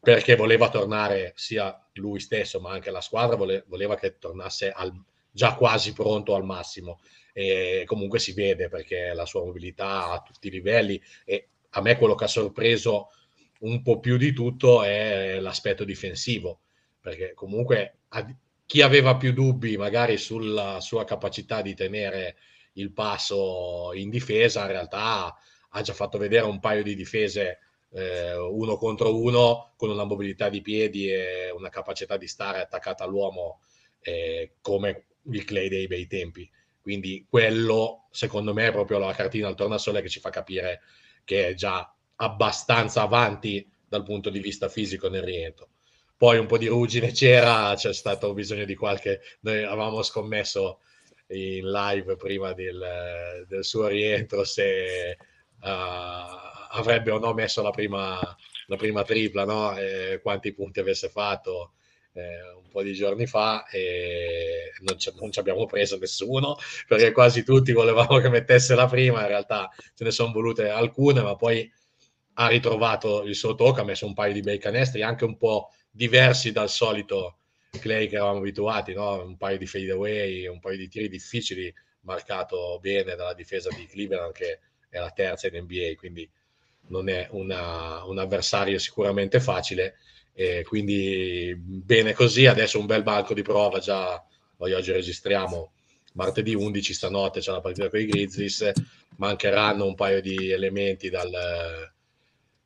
perché 0.00 0.34
voleva 0.34 0.70
tornare 0.70 1.32
sia 1.36 1.78
lui 1.94 2.20
stesso 2.20 2.58
ma 2.60 2.72
anche 2.72 2.90
la 2.90 3.00
squadra 3.00 3.36
vole, 3.36 3.64
voleva 3.68 3.96
che 3.96 4.18
tornasse 4.18 4.70
al, 4.70 4.92
già 5.30 5.54
quasi 5.54 5.92
pronto 5.92 6.34
al 6.34 6.44
massimo. 6.44 7.00
E 7.32 7.84
comunque 7.86 8.18
si 8.18 8.32
vede 8.32 8.68
perché 8.68 9.12
la 9.14 9.26
sua 9.26 9.44
mobilità 9.44 10.10
a 10.10 10.20
tutti 10.20 10.48
i 10.48 10.50
livelli 10.50 11.00
e 11.24 11.48
a 11.70 11.80
me 11.80 11.96
quello 11.96 12.14
che 12.14 12.24
ha 12.24 12.28
sorpreso 12.28 13.10
un 13.60 13.82
po' 13.82 14.00
più 14.00 14.16
di 14.16 14.32
tutto 14.32 14.82
è 14.82 15.38
l'aspetto 15.38 15.84
difensivo 15.84 16.60
perché 17.00 17.32
comunque 17.34 18.00
chi 18.66 18.82
aveva 18.82 19.16
più 19.16 19.32
dubbi 19.32 19.76
magari 19.76 20.16
sulla 20.16 20.80
sua 20.80 21.04
capacità 21.04 21.62
di 21.62 21.74
tenere 21.74 22.36
il 22.74 22.92
passo 22.92 23.90
in 23.94 24.10
difesa, 24.10 24.62
in 24.62 24.68
realtà 24.68 25.34
ha 25.70 25.82
già 25.82 25.92
fatto 25.92 26.18
vedere 26.18 26.46
un 26.46 26.60
paio 26.60 26.82
di 26.82 26.94
difese 26.94 27.58
eh, 27.92 28.36
uno 28.36 28.76
contro 28.76 29.20
uno 29.20 29.72
con 29.76 29.90
una 29.90 30.04
mobilità 30.04 30.48
di 30.48 30.60
piedi 30.60 31.10
e 31.10 31.50
una 31.50 31.68
capacità 31.68 32.16
di 32.16 32.26
stare 32.26 32.60
attaccata 32.60 33.04
all'uomo 33.04 33.60
eh, 34.00 34.54
come 34.60 35.06
il 35.24 35.44
Clay 35.44 35.68
dei 35.68 35.86
bei 35.86 36.06
tempi. 36.06 36.48
Quindi 36.80 37.26
quello, 37.28 38.08
secondo 38.10 38.54
me, 38.54 38.68
è 38.68 38.72
proprio 38.72 38.98
la 38.98 39.12
cartina 39.12 39.48
al 39.48 39.54
tornasole 39.54 40.02
che 40.02 40.08
ci 40.08 40.20
fa 40.20 40.30
capire 40.30 40.80
che 41.24 41.48
è 41.48 41.54
già 41.54 41.94
abbastanza 42.16 43.02
avanti 43.02 43.70
dal 43.86 44.02
punto 44.02 44.30
di 44.30 44.40
vista 44.40 44.68
fisico 44.68 45.08
nel 45.08 45.22
rientro 45.22 45.70
poi 46.20 46.36
un 46.36 46.44
po' 46.44 46.58
di 46.58 46.66
ruggine 46.66 47.12
c'era, 47.12 47.72
c'è 47.76 47.94
stato 47.94 48.34
bisogno 48.34 48.66
di 48.66 48.74
qualche... 48.74 49.22
Noi 49.40 49.62
avevamo 49.62 50.02
scommesso 50.02 50.80
in 51.28 51.70
live 51.70 52.16
prima 52.16 52.52
del, 52.52 53.46
del 53.48 53.64
suo 53.64 53.86
rientro 53.86 54.44
se 54.44 55.16
uh, 55.62 56.49
avrebbe 56.72 57.10
o 57.10 57.18
no 57.18 57.32
messo 57.32 57.62
la 57.62 57.70
prima, 57.70 58.18
la 58.66 58.76
prima 58.76 59.02
tripla, 59.02 59.44
no? 59.44 59.76
E 59.76 60.20
quanti 60.22 60.52
punti 60.52 60.80
avesse 60.80 61.08
fatto 61.08 61.72
eh, 62.12 62.52
un 62.62 62.68
po' 62.70 62.82
di 62.82 62.92
giorni 62.92 63.26
fa 63.26 63.66
e 63.68 64.72
non, 64.80 64.96
non, 65.18 65.32
ci 65.32 65.38
abbiamo 65.38 65.66
preso 65.66 65.98
nessuno 65.98 66.56
perché 66.86 67.12
quasi 67.12 67.44
tutti 67.44 67.72
volevamo 67.72 68.18
che 68.18 68.28
mettesse 68.28 68.74
la 68.74 68.86
prima, 68.86 69.20
in 69.22 69.28
realtà 69.28 69.70
ce 69.94 70.04
ne 70.04 70.10
sono 70.10 70.32
volute 70.32 70.68
alcune, 70.68 71.22
ma 71.22 71.36
poi 71.36 71.70
ha 72.34 72.48
ritrovato 72.48 73.22
il 73.24 73.34
suo 73.34 73.54
tocco, 73.54 73.80
ha 73.80 73.84
messo 73.84 74.06
un 74.06 74.14
paio 74.14 74.32
di 74.32 74.40
bei 74.40 74.58
canestri, 74.58 75.02
anche 75.02 75.24
un 75.24 75.36
po' 75.36 75.70
diversi 75.90 76.52
dal 76.52 76.70
solito 76.70 77.36
Clay 77.78 78.08
che 78.08 78.16
eravamo 78.16 78.38
abituati, 78.38 78.94
no? 78.94 79.22
un 79.22 79.36
paio 79.36 79.58
di 79.58 79.66
fade 79.66 79.90
away, 79.90 80.46
un 80.46 80.58
paio 80.58 80.76
di 80.76 80.88
tiri 80.88 81.08
difficili, 81.08 81.72
marcato 82.02 82.78
bene 82.80 83.14
dalla 83.14 83.34
difesa 83.34 83.68
di 83.70 83.86
Cleveland 83.86 84.32
che 84.32 84.60
è 84.88 84.98
la 84.98 85.10
terza 85.10 85.48
in 85.48 85.62
NBA, 85.62 85.94
quindi 85.96 86.28
non 86.90 87.08
è 87.08 87.28
una, 87.32 88.04
un 88.04 88.18
avversario 88.18 88.78
sicuramente 88.78 89.40
facile. 89.40 89.96
E 90.32 90.64
quindi 90.66 91.54
bene 91.56 92.12
così, 92.12 92.46
adesso 92.46 92.78
un 92.78 92.86
bel 92.86 93.02
banco 93.02 93.34
di 93.34 93.42
prova 93.42 93.78
già, 93.78 94.22
noi 94.58 94.72
oggi 94.72 94.92
registriamo 94.92 95.72
martedì 96.12 96.54
11 96.54 96.92
stanotte 96.92 97.40
c'è 97.40 97.52
la 97.52 97.60
partita 97.60 97.88
con 97.88 98.00
i 98.00 98.06
Grizzlies, 98.06 98.70
mancheranno 99.16 99.86
un 99.86 99.94
paio 99.94 100.20
di 100.20 100.50
elementi 100.50 101.08
dal, 101.08 101.30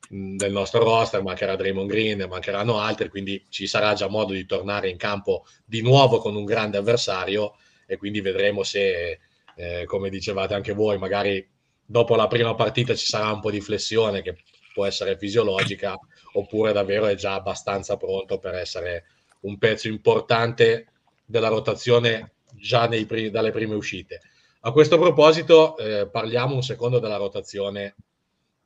del 0.07 0.51
nostro 0.51 0.83
roster, 0.83 1.21
mancherà 1.21 1.55
Draymond 1.55 1.89
Green, 1.89 2.25
mancheranno 2.27 2.79
altri, 2.79 3.09
quindi 3.09 3.43
ci 3.49 3.67
sarà 3.67 3.93
già 3.93 4.07
modo 4.07 4.33
di 4.33 4.45
tornare 4.45 4.89
in 4.89 4.97
campo 4.97 5.45
di 5.63 5.81
nuovo 5.81 6.19
con 6.19 6.35
un 6.35 6.45
grande 6.45 6.77
avversario 6.77 7.55
e 7.85 7.97
quindi 7.97 8.21
vedremo 8.21 8.63
se, 8.63 9.19
eh, 9.55 9.85
come 9.85 10.09
dicevate 10.09 10.53
anche 10.53 10.73
voi, 10.73 10.97
magari 10.97 11.47
dopo 11.85 12.15
la 12.15 12.27
prima 12.27 12.55
partita 12.55 12.95
ci 12.95 13.05
sarà 13.05 13.31
un 13.31 13.39
po' 13.39 13.51
di 13.51 13.61
flessione 13.61 14.21
che 14.21 14.37
può 14.73 14.85
essere 14.85 15.17
fisiologica 15.17 15.97
oppure 16.33 16.73
davvero 16.73 17.05
è 17.05 17.15
già 17.15 17.33
abbastanza 17.35 17.95
pronto 17.95 18.39
per 18.39 18.55
essere 18.55 19.05
un 19.41 19.57
pezzo 19.57 19.87
importante 19.87 20.87
della 21.23 21.47
rotazione 21.47 22.33
già 22.53 22.87
nei, 22.87 23.05
dalle 23.29 23.51
prime 23.51 23.75
uscite. 23.75 24.21
A 24.61 24.71
questo 24.71 24.97
proposito 24.97 25.77
eh, 25.77 26.07
parliamo 26.09 26.55
un 26.55 26.63
secondo 26.63 26.99
della 26.99 27.17
rotazione 27.17 27.95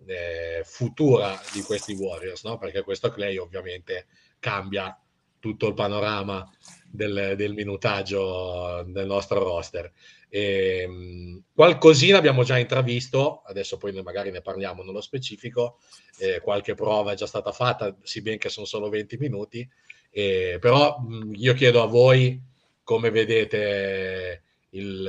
eh, 0.05 0.61
futura 0.63 1.39
di 1.53 1.61
questi 1.61 1.93
Warriors, 1.93 2.43
no? 2.43 2.57
perché 2.57 2.83
questo 2.83 3.09
Clay 3.09 3.37
ovviamente 3.37 4.07
cambia 4.39 4.97
tutto 5.39 5.67
il 5.67 5.73
panorama 5.73 6.47
del, 6.91 7.33
del 7.35 7.53
minutaggio 7.53 8.83
del 8.87 9.05
nostro 9.05 9.43
roster. 9.43 9.91
E, 10.27 10.87
mh, 10.87 11.43
qualcosina 11.53 12.17
abbiamo 12.17 12.43
già 12.43 12.57
intravisto, 12.57 13.41
adesso 13.45 13.77
poi 13.77 13.91
magari 14.01 14.31
ne 14.31 14.41
parliamo 14.41 14.83
nello 14.83 15.01
specifico, 15.01 15.79
eh, 16.17 16.39
qualche 16.41 16.75
prova 16.75 17.13
è 17.13 17.15
già 17.15 17.25
stata 17.25 17.51
fatta, 17.51 17.95
si 18.03 18.21
ben 18.21 18.37
che 18.37 18.49
sono 18.49 18.65
solo 18.65 18.89
20 18.89 19.17
minuti, 19.17 19.67
eh, 20.11 20.57
però 20.59 20.97
io 21.33 21.53
chiedo 21.53 21.81
a 21.81 21.87
voi 21.87 22.41
come 22.83 23.11
vedete 23.11 24.43
il, 24.71 25.03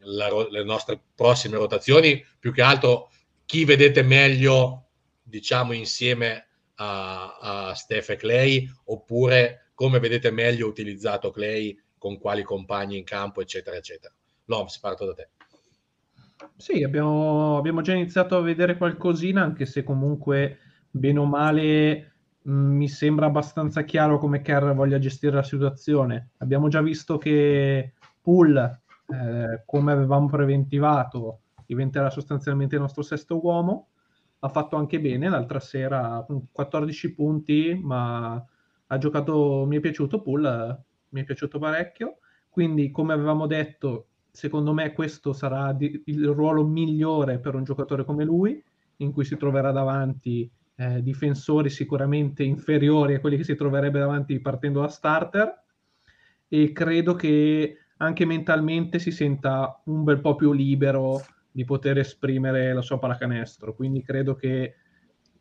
la, 0.00 0.48
le 0.50 0.64
nostre 0.64 1.00
prossime 1.14 1.56
rotazioni, 1.56 2.24
più 2.38 2.52
che 2.52 2.62
altro 2.62 3.10
chi 3.44 3.64
vedete 3.64 4.02
meglio, 4.02 4.88
diciamo, 5.22 5.72
insieme 5.72 6.45
a, 6.76 7.68
a 7.68 7.74
Steph 7.74 8.10
e 8.10 8.16
Clay, 8.16 8.68
oppure 8.84 9.70
come 9.74 9.98
vedete 9.98 10.30
meglio 10.30 10.66
utilizzato 10.66 11.30
Clay, 11.30 11.78
con 11.98 12.18
quali 12.18 12.42
compagni 12.42 12.98
in 12.98 13.04
campo, 13.04 13.40
eccetera, 13.40 13.76
eccetera. 13.76 14.14
Loms, 14.46 14.78
parto 14.78 15.04
da 15.06 15.14
te. 15.14 15.28
Sì, 16.56 16.82
abbiamo, 16.82 17.56
abbiamo, 17.56 17.80
già 17.80 17.92
iniziato 17.92 18.36
a 18.36 18.42
vedere 18.42 18.76
qualcosina, 18.76 19.42
anche 19.42 19.66
se 19.66 19.82
comunque, 19.82 20.58
bene 20.90 21.18
o 21.18 21.24
male, 21.24 22.12
mh, 22.42 22.52
mi 22.52 22.88
sembra 22.88 23.26
abbastanza 23.26 23.82
chiaro 23.82 24.18
come 24.18 24.42
Kerr 24.42 24.72
voglia 24.72 24.98
gestire 24.98 25.34
la 25.34 25.42
situazione. 25.42 26.30
Abbiamo 26.38 26.68
già 26.68 26.80
visto 26.80 27.18
che 27.18 27.94
Pool, 28.20 28.56
eh, 28.56 29.62
come 29.64 29.92
avevamo 29.92 30.28
preventivato, 30.28 31.40
diventerà 31.66 32.10
sostanzialmente 32.10 32.74
il 32.76 32.82
nostro 32.82 33.02
sesto 33.02 33.42
uomo. 33.42 33.88
Ha 34.38 34.48
fatto 34.48 34.76
anche 34.76 35.00
bene 35.00 35.28
l'altra 35.28 35.60
sera, 35.60 36.24
14 36.52 37.14
punti, 37.14 37.78
ma 37.82 38.44
ha 38.88 38.98
giocato, 38.98 39.64
mi 39.66 39.76
è 39.76 39.80
piaciuto 39.80 40.20
Pool, 40.20 40.82
mi 41.10 41.20
è 41.20 41.24
piaciuto 41.24 41.58
parecchio. 41.58 42.18
Quindi, 42.48 42.90
come 42.90 43.12
avevamo 43.12 43.46
detto, 43.46 44.08
secondo 44.30 44.72
me 44.72 44.92
questo 44.92 45.32
sarà 45.32 45.72
di, 45.72 46.02
il 46.06 46.28
ruolo 46.28 46.64
migliore 46.66 47.38
per 47.38 47.54
un 47.54 47.64
giocatore 47.64 48.04
come 48.04 48.24
lui, 48.24 48.62
in 48.98 49.12
cui 49.12 49.24
si 49.24 49.36
troverà 49.36 49.72
davanti 49.72 50.50
eh, 50.76 51.02
difensori 51.02 51.70
sicuramente 51.70 52.42
inferiori 52.42 53.14
a 53.14 53.20
quelli 53.20 53.38
che 53.38 53.44
si 53.44 53.56
troverebbe 53.56 53.98
davanti 53.98 54.40
partendo 54.40 54.80
da 54.80 54.88
starter. 54.88 55.64
E 56.48 56.72
credo 56.72 57.14
che 57.14 57.78
anche 57.98 58.24
mentalmente 58.24 58.98
si 58.98 59.10
senta 59.10 59.80
un 59.86 60.04
bel 60.04 60.20
po' 60.20 60.36
più 60.36 60.52
libero 60.52 61.22
di 61.56 61.64
poter 61.64 61.96
esprimere 61.96 62.74
la 62.74 62.82
sua 62.82 62.98
pallacanestro. 62.98 63.74
Quindi 63.74 64.02
credo 64.02 64.34
che 64.34 64.74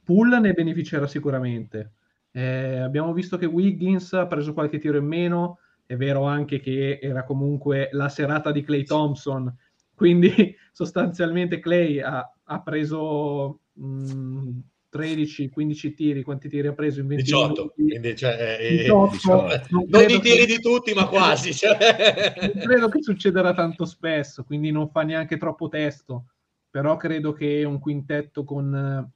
Pool 0.01 0.39
ne 0.39 0.53
beneficerà 0.53 1.07
sicuramente. 1.07 1.91
Eh, 2.31 2.77
abbiamo 2.77 3.12
visto 3.12 3.38
che 3.38 3.45
Wiggins 3.45 4.13
ha 4.13 4.25
preso 4.25 4.53
qualche 4.53 4.77
tiro 4.79 4.98
in 4.98 5.05
meno, 5.05 5.60
è 5.86 5.98
vero 5.98 6.24
anche 6.24 6.62
che 6.62 7.00
era 7.01 7.25
comunque 7.25 7.89
la 7.91 8.07
serata 8.07 8.53
di 8.53 8.63
Clay 8.63 8.86
Thompson, 8.86 9.53
quindi 9.93 10.55
sostanzialmente 10.72 11.60
Clay 11.60 12.00
ha, 12.00 12.34
ha 12.45 12.62
preso 12.62 13.60
mh, 13.74 14.60
13-15 14.96 15.94
tiri, 15.94 16.24
quanti 16.24 16.48
tiri 16.48 16.68
ha 16.68 16.74
preso 16.74 17.02
in 17.02 17.08
20 17.08 17.24
18, 17.24 17.48
minuti? 17.48 17.84
Quindi, 17.84 18.16
cioè, 18.16 18.58
eh, 18.60 18.78
18, 18.78 19.12
diciamo, 19.12 19.42
non, 19.42 19.86
non 19.88 20.02
i 20.04 20.20
tiri 20.22 20.46
che... 20.46 20.46
di 20.46 20.60
tutti, 20.62 20.94
ma 20.94 21.08
quasi. 21.08 21.54
Cioè. 21.54 22.52
non 22.54 22.64
credo 22.64 22.90
che 22.90 23.02
succederà 23.02 23.54
tanto 23.54 23.86
spesso, 23.86 24.44
quindi 24.44 24.72
non 24.72 24.90
fa 24.90 25.04
neanche 25.04 25.38
troppo 25.38 25.68
testo, 25.68 26.28
però 26.70 26.98
credo 26.98 27.34
che 27.34 27.64
un 27.64 27.80
quintetto 27.80 28.44
con, 28.44 29.12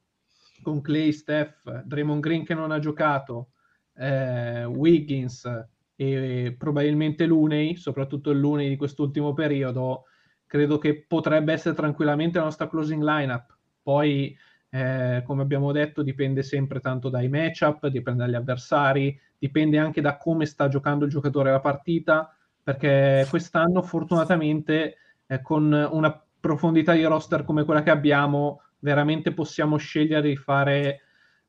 con 0.62 0.80
Clay, 0.80 1.12
Steph, 1.12 1.82
Draymond 1.84 2.20
Green 2.20 2.44
che 2.44 2.54
non 2.54 2.70
ha 2.70 2.78
giocato, 2.78 3.50
eh, 3.96 4.64
Wiggins 4.64 5.48
e 5.96 6.54
probabilmente 6.56 7.26
Luney, 7.26 7.76
soprattutto 7.76 8.30
il 8.30 8.38
Luney 8.38 8.68
di 8.68 8.76
quest'ultimo 8.76 9.34
periodo, 9.34 10.04
credo 10.46 10.78
che 10.78 11.04
potrebbe 11.06 11.52
essere 11.52 11.74
tranquillamente 11.74 12.38
la 12.38 12.44
nostra 12.44 12.68
closing 12.68 13.02
lineup. 13.02 13.56
Poi 13.82 14.36
eh, 14.70 15.22
come 15.26 15.42
abbiamo 15.42 15.72
detto, 15.72 16.02
dipende 16.02 16.42
sempre 16.42 16.80
tanto 16.80 17.08
dai 17.08 17.28
matchup, 17.28 17.88
dipende 17.88 18.24
dagli 18.24 18.34
avversari, 18.34 19.18
dipende 19.38 19.78
anche 19.78 20.00
da 20.00 20.16
come 20.16 20.46
sta 20.46 20.68
giocando 20.68 21.04
il 21.04 21.10
giocatore 21.10 21.50
la 21.50 21.60
partita, 21.60 22.34
perché 22.62 23.26
quest'anno 23.28 23.82
fortunatamente 23.82 24.96
eh, 25.26 25.42
con 25.42 25.72
una 25.90 26.24
profondità 26.38 26.92
di 26.92 27.04
roster 27.04 27.44
come 27.44 27.64
quella 27.64 27.82
che 27.82 27.90
abbiamo, 27.90 28.62
veramente 28.78 29.32
possiamo 29.32 29.76
scegliere 29.76 30.28
di 30.28 30.36
fare 30.36 31.00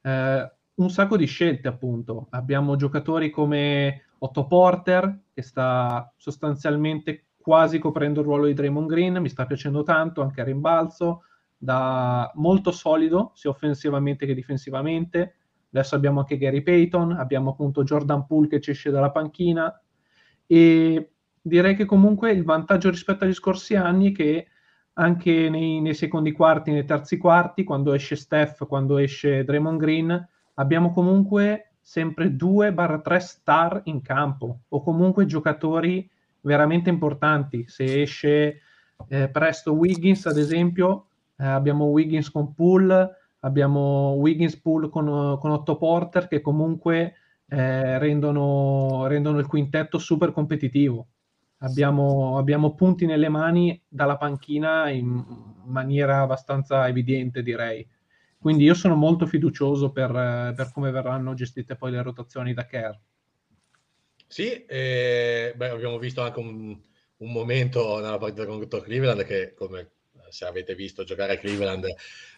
eh, 0.02 0.52
un 0.74 0.90
sacco 0.90 1.16
di 1.16 1.26
scelte, 1.26 1.68
appunto. 1.68 2.28
Abbiamo 2.32 2.76
giocatori 2.76 3.30
come 3.30 4.06
Otto 4.20 4.48
Porter, 4.48 5.20
che 5.34 5.42
sta 5.42 6.12
sostanzialmente 6.18 7.26
quasi 7.40 7.80
coprendo 7.80 8.20
il 8.20 8.26
ruolo 8.26 8.46
di 8.46 8.54
Draymond 8.54 8.88
Green, 8.90 9.18
mi 9.18 9.30
sta 9.30 9.46
piacendo 9.46 9.84
tanto, 9.84 10.22
anche 10.22 10.42
a 10.42 10.46
rimbalzo, 10.46 11.24
da 11.64 12.32
molto 12.36 12.72
solido, 12.72 13.34
sia 13.36 13.52
offensivamente 13.52 14.26
che 14.26 14.34
difensivamente. 14.34 15.36
Adesso 15.72 15.94
abbiamo 15.94 16.22
anche 16.22 16.38
Gary 16.38 16.64
Payton, 16.64 17.12
abbiamo 17.12 17.52
appunto 17.52 17.84
Jordan 17.84 18.26
Poole 18.26 18.48
che 18.48 18.60
ci 18.60 18.72
esce 18.72 18.90
dalla 18.90 19.12
panchina 19.12 19.80
e 20.48 21.12
direi 21.40 21.76
che 21.76 21.86
comunque 21.86 22.32
il 22.32 22.44
vantaggio 22.44 22.90
rispetto 22.90 23.26
agli 23.26 23.34
scorsi 23.34 23.76
anni 23.76 24.10
è 24.10 24.16
che 24.16 24.48
anche 24.94 25.50
nei, 25.50 25.82
nei 25.82 25.94
secondi 25.94 26.32
quarti, 26.32 26.72
nei 26.72 26.84
terzi 26.84 27.18
quarti, 27.18 27.64
quando 27.64 27.94
esce 27.94 28.16
Steph, 28.16 28.66
quando 28.68 28.98
esce 28.98 29.44
Draymond 29.44 29.80
Green, 29.80 30.30
abbiamo 30.56 30.92
comunque 30.92 31.74
sempre 31.80 32.36
2-3 32.36 33.18
star 33.18 33.82
in 33.86 34.02
campo 34.02 34.62
o 34.68 34.82
comunque 34.82 35.28
giocatori 35.28 36.10
veramente 36.42 36.90
importanti. 36.90 37.66
Se 37.68 38.02
esce 38.02 38.62
eh, 39.08 39.30
presto 39.30 39.74
Wiggins, 39.74 40.26
ad 40.26 40.38
esempio, 40.38 41.06
eh, 41.42 41.46
abbiamo 41.46 41.86
Wiggins 41.86 42.30
con 42.30 42.54
Pool, 42.54 43.10
abbiamo 43.40 44.14
Wiggins 44.20 44.56
Pool 44.58 44.90
con, 44.90 45.38
con 45.40 45.52
Otto 45.52 45.76
Porter 45.78 46.28
che 46.28 46.40
comunque 46.40 47.16
eh, 47.48 47.98
rendono, 47.98 49.08
rendono 49.08 49.40
il 49.40 49.48
quintetto 49.48 49.98
super 49.98 50.32
competitivo. 50.32 51.08
Abbiamo, 51.64 52.38
abbiamo, 52.38 52.74
punti 52.76 53.06
nelle 53.06 53.30
mani 53.30 53.80
dalla 53.88 54.18
panchina 54.18 54.90
in 54.90 55.24
maniera 55.66 56.22
abbastanza 56.22 56.88
evidente, 56.88 57.44
direi. 57.44 57.88
Quindi 58.40 58.64
io 58.64 58.74
sono 58.74 58.96
molto 58.96 59.28
fiducioso 59.28 59.92
per, 59.92 60.12
per 60.56 60.72
come 60.74 60.90
verranno 60.90 61.36
gestite 61.36 61.76
poi 61.76 61.92
le 61.92 62.02
rotazioni 62.02 62.54
da 62.54 62.66
Kerr. 62.66 62.96
Sì, 64.26 64.66
eh, 64.66 65.54
beh, 65.56 65.70
abbiamo 65.70 66.00
visto 66.00 66.22
anche 66.22 66.40
un, 66.40 66.76
un, 67.18 67.32
momento 67.32 68.00
nella 68.00 68.18
partita 68.18 68.46
contro 68.46 68.80
Cleveland 68.80 69.24
che, 69.26 69.54
come 69.54 69.92
se 70.32 70.46
avete 70.46 70.76
visto 70.76 71.04
giocare 71.04 71.34
a 71.34 71.38
Cleveland, 71.38 71.86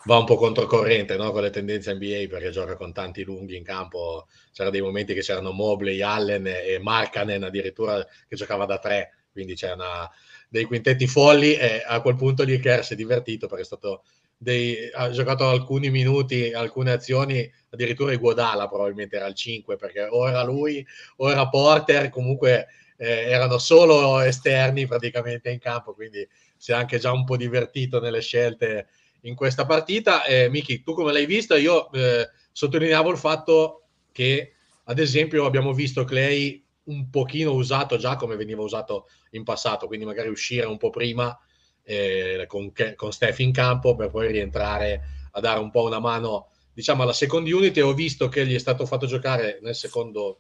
va 0.06 0.18
un 0.18 0.26
po' 0.26 0.36
controcorrente 0.36 1.16
no? 1.16 1.32
con 1.32 1.42
le 1.42 1.50
tendenze 1.50 1.94
NBA 1.94 2.26
perché 2.30 2.50
gioca 2.50 2.76
con 2.76 2.92
tanti 2.92 3.24
lunghi 3.24 3.56
in 3.56 3.64
campo. 3.64 4.28
C'erano 4.52 4.72
dei 4.72 4.82
momenti 4.82 5.14
che 5.14 5.22
c'erano 5.22 5.52
Mobley, 5.52 6.02
Allen 6.02 6.48
e 6.48 6.80
Markanen 6.82 7.44
addirittura 7.44 8.06
che 8.28 8.36
giocava 8.36 8.66
da 8.66 8.78
tre, 8.80 9.14
quindi 9.32 9.56
c'erano 9.56 10.12
dei 10.50 10.66
quintetti 10.66 11.08
folli 11.08 11.56
e 11.56 11.84
a 11.86 12.02
quel 12.02 12.16
punto 12.16 12.44
lì 12.44 12.60
Kerr 12.60 12.82
si 12.82 12.94
è 12.94 12.96
divertito 12.96 13.48
perché 13.48 13.64
è 13.64 13.66
stato 13.66 14.04
dei, 14.38 14.90
ha 14.94 15.10
giocato 15.10 15.48
alcuni 15.48 15.90
minuti, 15.90 16.54
alcune 16.54 16.92
azioni, 16.92 17.52
addirittura 17.70 18.12
Iguodala 18.12 18.68
probabilmente 18.68 19.16
era 19.16 19.26
il 19.26 19.34
5 19.34 19.78
perché 19.78 20.04
o 20.04 20.28
era 20.28 20.44
lui 20.44 20.86
o 21.18 21.32
era 21.32 21.48
Porter, 21.48 22.10
comunque 22.10 22.68
eh, 22.98 23.30
erano 23.30 23.58
solo 23.58 24.20
esterni 24.20 24.86
praticamente 24.86 25.50
in 25.50 25.60
campo, 25.60 25.94
quindi 25.94 26.28
si 26.64 26.72
è 26.72 26.76
anche 26.76 26.98
già 26.98 27.12
un 27.12 27.26
po' 27.26 27.36
divertito 27.36 28.00
nelle 28.00 28.22
scelte 28.22 28.88
in 29.24 29.36
questa 29.36 29.66
partita. 29.66 30.24
Eh, 30.24 30.48
Miki, 30.48 30.82
tu 30.82 30.94
come 30.94 31.12
l'hai 31.12 31.26
vista? 31.26 31.58
Io 31.58 31.92
eh, 31.92 32.30
sottolineavo 32.54 33.12
il 33.12 33.18
fatto 33.18 33.88
che, 34.14 34.54
ad 34.86 34.98
esempio, 34.98 35.44
abbiamo 35.44 35.74
visto 35.74 36.06
Clay 36.06 36.66
un 36.84 37.10
pochino 37.10 37.52
usato 37.52 37.98
già 37.98 38.16
come 38.16 38.38
veniva 38.38 38.62
usato 38.62 39.10
in 39.32 39.44
passato, 39.44 39.88
quindi 39.88 40.06
magari 40.06 40.30
uscire 40.30 40.66
un 40.66 40.78
po' 40.78 40.90
prima 40.90 41.38
eh, 41.84 42.46
con, 42.48 42.72
con 42.96 43.12
Steph 43.12 43.40
in 43.40 43.52
campo 43.52 43.96
per 43.96 44.10
poi 44.10 44.32
rientrare 44.32 45.02
a 45.32 45.42
dare 45.42 45.60
un 45.60 45.70
po' 45.70 45.84
una 45.84 46.00
mano 46.00 46.52
diciamo 46.72 47.04
alla 47.04 47.12
second 47.12 47.46
unit 47.46 47.78
ho 47.80 47.94
visto 47.94 48.30
che 48.30 48.48
gli 48.48 48.56
è 48.56 48.60
stato 48.60 48.86
fatto 48.86 49.06
giocare 49.06 49.60
nel 49.62 49.76
secondo 49.76 50.40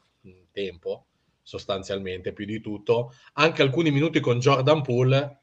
tempo 0.53 1.07
sostanzialmente 1.41 2.31
più 2.31 2.45
di 2.45 2.61
tutto 2.61 3.13
anche 3.33 3.61
alcuni 3.61 3.91
minuti 3.91 4.21
con 4.21 4.39
Jordan 4.39 4.81
Poole 4.81 5.42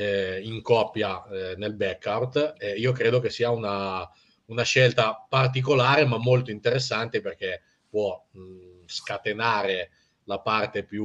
eh, 0.00 0.40
in 0.44 0.62
coppia 0.62 1.26
eh, 1.26 1.54
nel 1.56 1.74
backout 1.74 2.54
eh, 2.56 2.74
io 2.74 2.92
credo 2.92 3.18
che 3.18 3.30
sia 3.30 3.50
una, 3.50 4.08
una, 4.46 4.62
scelta 4.62 5.26
particolare 5.28 6.04
ma 6.04 6.18
molto 6.18 6.52
interessante 6.52 7.20
perché 7.20 7.62
può 7.88 8.24
mh, 8.30 8.40
mm, 8.40 8.82
scatenare 8.86 9.90
la 10.24 10.38
parte 10.38 10.84
più 10.84 11.04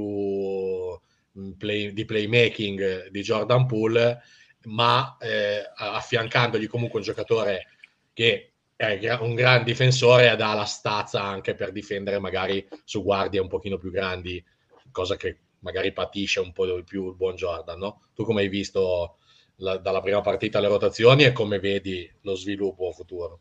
play, 1.58 1.92
di 1.92 2.06
playmaking 2.06 3.08
di 3.08 3.22
Jordan 3.22 3.66
Poole, 3.66 4.22
ma 4.66 5.18
eh, 5.20 5.64
affiancandogli 5.76 6.68
comunque 6.68 7.00
un 7.00 7.06
giocatore 7.06 7.68
che 8.14 8.52
è 8.76 9.12
un 9.20 9.34
gran 9.34 9.64
difensore 9.64 10.30
ed 10.30 10.42
ha 10.42 10.54
la 10.54 10.66
stazza 10.66 11.24
anche 11.24 11.56
per 11.56 11.72
difendere 11.72 12.20
magari 12.20 12.68
su 12.84 13.02
guardie 13.02 13.40
un 13.40 13.48
pochino 13.48 13.78
più 13.78 13.90
grandi, 13.90 14.44
cosa 14.92 15.16
che 15.16 15.38
magari 15.64 15.92
patisce 15.92 16.40
un 16.40 16.52
po' 16.52 16.66
di 16.66 16.84
più 16.84 17.08
il 17.08 17.16
buon 17.16 17.36
Jordan, 17.36 17.80
no? 17.80 18.02
Tu 18.14 18.24
come 18.24 18.42
hai 18.42 18.50
visto 18.50 19.18
la, 19.58 19.78
dalla 19.78 20.02
prima 20.02 20.22
partita 20.22 20.60
le 20.60 20.68
rotazioni 20.68 21.24
e 21.24 21.32
come 21.32 21.60
vedi 21.60 22.10
lo 22.22 22.36
sviluppo 22.36 22.92
futuro? 22.92 23.40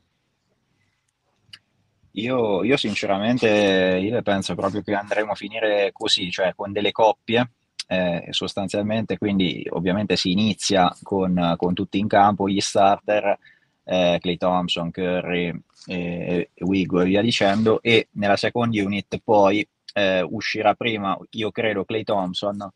Io, 2.13 2.63
io 2.63 2.77
sinceramente 2.77 3.99
io 4.01 4.23
penso 4.23 4.55
proprio 4.55 4.83
che 4.83 4.95
andremo 4.95 5.33
a 5.33 5.35
finire 5.37 5.91
così, 5.93 6.31
cioè 6.31 6.55
con 6.55 6.71
delle 6.73 6.93
coppie 6.93 7.53
eh, 7.87 8.27
sostanzialmente, 8.31 9.19
quindi 9.19 9.67
ovviamente 9.71 10.17
si 10.17 10.31
inizia 10.31 10.95
con, 11.03 11.55
con 11.57 11.75
tutti 11.75 11.99
in 11.99 12.09
campo, 12.09 12.49
gli 12.49 12.61
starter, 12.61 13.39
eh, 13.85 14.19
Clay 14.21 14.37
Thompson, 14.37 14.91
Curry, 14.91 15.53
eh, 15.87 16.51
Wigo 16.61 17.01
e 17.01 17.05
via 17.05 17.23
dicendo, 17.23 17.83
e 17.83 18.09
nella 18.13 18.37
second 18.37 18.75
unit 18.75 19.21
poi 19.23 19.67
eh, 19.93 20.23
uscirà 20.23 20.75
prima, 20.75 21.19
io 21.31 21.51
credo, 21.51 21.85
Clay 21.85 22.05
Thompson, 22.05 22.71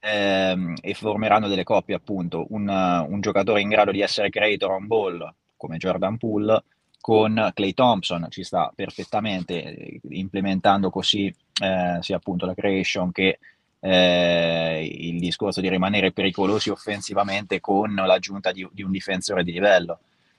ehm, 0.00 0.74
e 0.80 0.94
formeranno 0.94 1.48
delle 1.48 1.64
coppie 1.64 1.94
appunto, 1.94 2.46
un, 2.50 2.68
un, 2.68 3.20
giocatore 3.20 3.60
in 3.60 3.68
grado 3.68 3.92
di 3.92 4.00
essere 4.00 4.30
creator 4.30 4.72
on 4.72 4.86
ball 4.86 5.34
come 5.56 5.76
Jordan 5.76 6.18
Poole 6.18 6.64
con 7.00 7.50
Clay 7.54 7.74
Thompson 7.74 8.26
ci 8.30 8.44
sta 8.44 8.72
perfettamente 8.74 9.62
eh, 9.62 10.00
implementando 10.10 10.88
così 10.90 11.26
eh, 11.26 11.98
sia 12.00 12.16
appunto 12.16 12.46
la 12.46 12.54
creation 12.54 13.10
che 13.10 13.38
eh, 13.80 14.88
il 14.88 15.18
discorso 15.18 15.60
di 15.60 15.68
rimanere 15.68 16.12
pericolosi 16.12 16.70
offensivamente 16.70 17.60
con 17.60 17.94
l'aggiunta 17.94 18.52
di, 18.52 18.66
di 18.72 18.82
un 18.82 18.92
difensore 18.92 19.42
di 19.42 19.50
livello. 19.50 19.98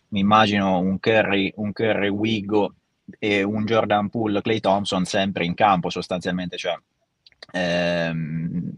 Mi 0.09 0.21
immagino 0.21 0.79
un 0.79 0.99
Curry, 0.99 1.51
un 1.57 1.73
Curry 1.73 2.07
Wigo 2.07 2.75
e 3.19 3.43
un 3.43 3.65
Jordan 3.65 4.09
Poole, 4.09 4.41
Clay 4.41 4.59
Thompson 4.59 5.05
sempre 5.05 5.45
in 5.45 5.53
campo 5.53 5.89
sostanzialmente, 5.89 6.57
cioè 6.57 6.77
ehm, 7.51 8.71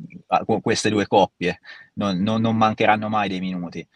queste 0.62 0.90
due 0.90 1.08
coppie 1.08 1.60
non, 1.94 2.18
non, 2.20 2.42
non, 2.42 2.58
mancheranno 2.58 3.10
mai 3.10 3.30
dei 3.30 3.40
minuti. 3.40 3.88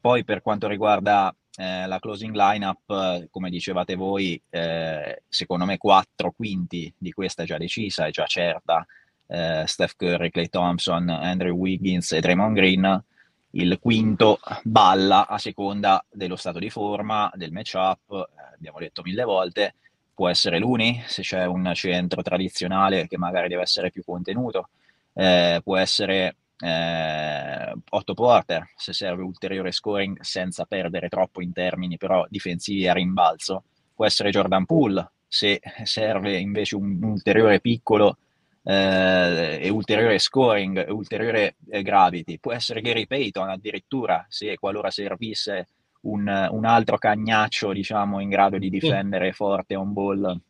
Poi 0.00 0.24
per 0.24 0.42
quanto 0.42 0.68
riguarda 0.68 1.34
eh, 1.56 1.86
la 1.86 1.98
closing 1.98 2.34
lineup, 2.34 3.28
come 3.30 3.50
dicevate 3.50 3.94
voi, 3.94 4.40
eh, 4.48 5.22
secondo 5.28 5.64
me 5.64 5.76
quattro 5.76 6.32
quinti 6.32 6.92
di 6.96 7.12
questa 7.12 7.42
è 7.42 7.46
già 7.46 7.58
decisa, 7.58 8.06
è 8.06 8.10
già 8.10 8.26
certa 8.26 8.86
eh, 9.28 9.64
Steph 9.66 9.94
Curry, 9.96 10.30
Clay 10.30 10.48
Thompson, 10.48 11.08
Andrew 11.08 11.54
Wiggins 11.56 12.12
e 12.12 12.20
Draymond 12.20 12.56
Green. 12.56 13.04
Il 13.52 13.78
quinto 13.80 14.38
balla 14.62 15.26
a 15.26 15.38
seconda 15.38 16.04
dello 16.10 16.36
stato 16.36 16.58
di 16.58 16.68
forma, 16.68 17.30
del 17.34 17.52
matchup, 17.52 18.10
eh, 18.10 18.54
abbiamo 18.54 18.78
detto 18.78 19.02
mille 19.02 19.24
volte, 19.24 19.74
può 20.14 20.28
essere 20.28 20.58
l'Uni 20.58 21.02
se 21.06 21.22
c'è 21.22 21.46
un 21.46 21.70
centro 21.74 22.22
tradizionale 22.22 23.06
che 23.08 23.16
magari 23.16 23.48
deve 23.48 23.62
essere 23.62 23.90
più 23.90 24.02
contenuto, 24.04 24.68
eh, 25.14 25.60
può 25.64 25.76
essere 25.76 26.36
eh, 26.58 27.72
Otto 27.90 28.14
Porter 28.14 28.68
se 28.76 28.92
serve 28.92 29.22
ulteriore 29.22 29.72
scoring 29.72 30.20
senza 30.20 30.64
perdere 30.64 31.08
troppo 31.08 31.40
in 31.40 31.52
termini 31.52 31.96
però 31.96 32.26
difensivi 32.28 32.88
a 32.88 32.92
rimbalzo, 32.92 33.62
può 33.94 34.04
essere 34.04 34.30
Jordan 34.30 34.66
Poole 34.66 35.10
se 35.26 35.60
serve 35.84 36.38
invece 36.38 36.74
un, 36.74 36.98
un 37.02 37.10
ulteriore 37.10 37.60
piccolo 37.60 38.18
eh, 38.62 39.58
e 39.62 39.68
ulteriore 39.68 40.18
scoring, 40.18 40.86
ulteriore 40.88 41.56
eh, 41.70 41.82
gravity. 41.82 42.38
Può 42.38 42.52
essere 42.52 42.80
Gary 42.80 43.06
Payton 43.06 43.48
addirittura, 43.48 44.24
se 44.28 44.56
qualora 44.58 44.90
servisse 44.90 45.68
un, 46.02 46.48
un, 46.50 46.64
altro 46.64 46.98
cagnaccio, 46.98 47.72
diciamo, 47.72 48.20
in 48.20 48.28
grado 48.28 48.58
di 48.58 48.70
difendere 48.70 49.32
forte 49.32 49.74
on 49.74 49.92
ball. 49.92 50.40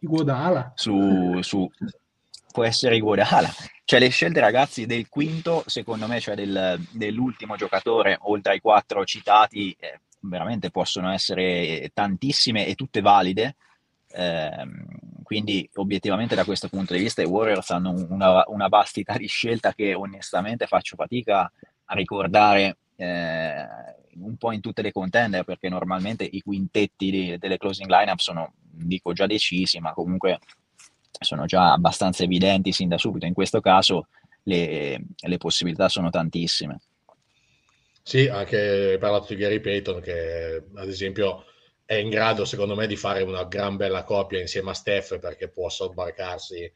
Iguodala. 0.00 0.72
Su, 0.74 1.40
su, 1.42 1.68
può 2.52 2.64
essere 2.64 2.96
Iguodala. 2.96 3.50
Cioè 3.84 4.00
le 4.00 4.08
scelte 4.08 4.40
ragazzi 4.40 4.84
del 4.86 5.08
quinto, 5.08 5.62
secondo 5.66 6.06
me, 6.06 6.20
cioè 6.20 6.34
del, 6.34 6.78
dell'ultimo 6.90 7.56
giocatore, 7.56 8.18
oltre 8.22 8.52
ai 8.52 8.60
quattro 8.60 9.04
citati, 9.04 9.74
eh, 9.78 10.00
veramente 10.20 10.70
possono 10.70 11.10
essere 11.10 11.90
tantissime 11.94 12.66
e 12.66 12.74
tutte 12.74 13.00
valide. 13.00 13.56
Eh, 14.10 14.64
quindi 15.28 15.68
obiettivamente 15.74 16.34
da 16.34 16.46
questo 16.46 16.70
punto 16.70 16.94
di 16.94 17.00
vista 17.00 17.20
i 17.20 17.26
Warriors 17.26 17.68
hanno 17.68 17.92
una, 18.08 18.44
una 18.46 18.68
vastità 18.68 19.14
di 19.18 19.26
scelta 19.26 19.74
che 19.74 19.92
onestamente 19.92 20.66
faccio 20.66 20.96
fatica 20.96 21.52
a 21.84 21.94
ricordare 21.94 22.78
eh, 22.96 23.66
un 24.14 24.38
po' 24.38 24.52
in 24.52 24.62
tutte 24.62 24.80
le 24.80 24.90
contender 24.90 25.44
perché 25.44 25.68
normalmente 25.68 26.24
i 26.24 26.40
quintetti 26.40 27.10
di, 27.10 27.36
delle 27.36 27.58
closing 27.58 27.90
lineup 27.90 28.20
sono, 28.20 28.54
dico 28.62 29.12
già 29.12 29.26
decisi, 29.26 29.78
ma 29.80 29.92
comunque 29.92 30.38
sono 31.20 31.44
già 31.44 31.74
abbastanza 31.74 32.22
evidenti 32.22 32.72
sin 32.72 32.88
da 32.88 32.96
subito. 32.96 33.26
In 33.26 33.34
questo 33.34 33.60
caso 33.60 34.08
le, 34.44 34.98
le 35.14 35.36
possibilità 35.36 35.90
sono 35.90 36.08
tantissime. 36.08 36.80
Sì, 38.02 38.28
anche 38.28 38.92
hai 38.92 38.98
parlato 38.98 39.34
di 39.34 39.36
Gary 39.38 39.60
Payton 39.60 40.00
che 40.00 40.64
ad 40.74 40.88
esempio 40.88 41.44
è 41.88 41.94
in 41.94 42.10
grado 42.10 42.44
secondo 42.44 42.74
me 42.74 42.86
di 42.86 42.96
fare 42.96 43.22
una 43.22 43.44
gran 43.44 43.76
bella 43.76 44.02
coppia 44.02 44.38
insieme 44.38 44.72
a 44.72 44.74
Steph 44.74 45.18
perché 45.18 45.48
può 45.48 45.70
sobbarcarsi 45.70 46.70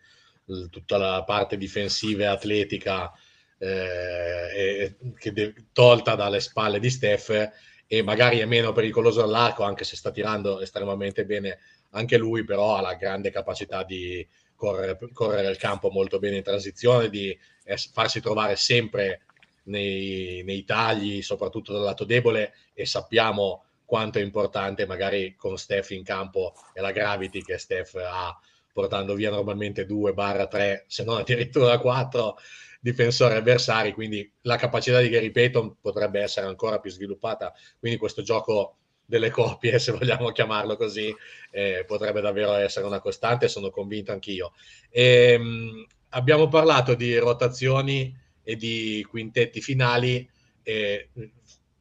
tutta 0.71 0.97
la 0.97 1.23
parte 1.23 1.59
difensiva 1.59 2.23
e 2.23 2.27
atletica 2.29 3.13
eh, 3.59 4.97
che 5.19 5.33
de- 5.35 5.67
tolta 5.71 6.15
dalle 6.15 6.41
spalle 6.41 6.81
di 6.81 6.89
Steph 6.89 7.51
e 7.87 8.03
magari 8.03 8.39
è 8.39 8.47
meno 8.47 8.73
pericoloso 8.73 9.23
all'arco 9.23 9.65
anche 9.65 9.85
se 9.85 9.97
sta 9.97 10.11
tirando 10.11 10.63
estremamente 10.63 11.27
bene 11.27 11.59
anche 11.91 12.17
lui 12.17 12.43
però 12.43 12.77
ha 12.77 12.81
la 12.81 12.95
grande 12.95 13.31
capacità 13.31 13.85
di 13.85 14.27
correre, 14.55 14.99
correre 15.13 15.51
il 15.51 15.59
campo 15.59 15.91
molto 15.91 16.21
bene 16.21 16.39
in 16.39 16.43
transizione 16.43 17.11
di 17.11 17.39
eh, 17.65 17.77
farsi 17.77 18.23
trovare 18.23 18.57
sempre 18.57 19.27
nei, 19.65 20.43
nei 20.43 20.65
tagli, 20.65 21.21
soprattutto 21.21 21.75
dal 21.75 21.83
lato 21.83 22.05
debole, 22.05 22.55
e 22.73 22.87
sappiamo 22.87 23.65
quanto 23.85 24.19
è 24.19 24.23
importante 24.23 24.87
magari 24.87 25.35
con 25.37 25.57
Steph 25.57 25.91
in 25.91 26.03
campo 26.03 26.55
e 26.73 26.81
la 26.81 26.93
gravity 26.93 27.43
che 27.43 27.59
Steph 27.59 27.95
ha 27.97 28.39
portando 28.73 29.15
via 29.15 29.31
normalmente 29.31 29.85
2 29.85 30.13
barra 30.15 30.47
3 30.47 30.85
se 30.87 31.05
non 31.05 31.19
addirittura 31.19 31.79
4 31.79 32.37
difensori 32.81 33.35
avversari 33.35 33.93
quindi 33.93 34.31
la 34.43 34.57
capacità 34.57 35.01
di 35.01 35.09
Gary 35.09 35.31
Payton 35.31 35.77
potrebbe 35.81 36.21
essere 36.21 36.47
ancora 36.47 36.81
più 36.81 36.91
sviluppata 36.91 37.53
quindi 37.79 37.99
questo 37.99 38.23
gioco 38.23 38.77
delle 39.05 39.31
coppie 39.31 39.79
se 39.81 39.93
vogliamo 39.93 40.31
chiamarlo 40.31 40.77
così 40.77 41.15
eh, 41.51 41.85
potrebbe 41.87 42.21
davvero 42.21 42.55
essere 42.55 42.87
una 42.87 43.01
costante 43.01 43.49
sono 43.49 43.71
convinto 43.71 44.11
anch'io 44.13 44.53
e, 44.91 45.33
ehm, 45.33 45.43
mh, 45.43 45.87
abbiamo 46.15 46.49
parlato 46.49 46.95
di 46.95 47.17
rotazioni 47.19 48.15
e 48.43 48.57
di 48.57 49.05
quintetti 49.09 49.61
finali. 49.61 50.29
E 50.65 51.09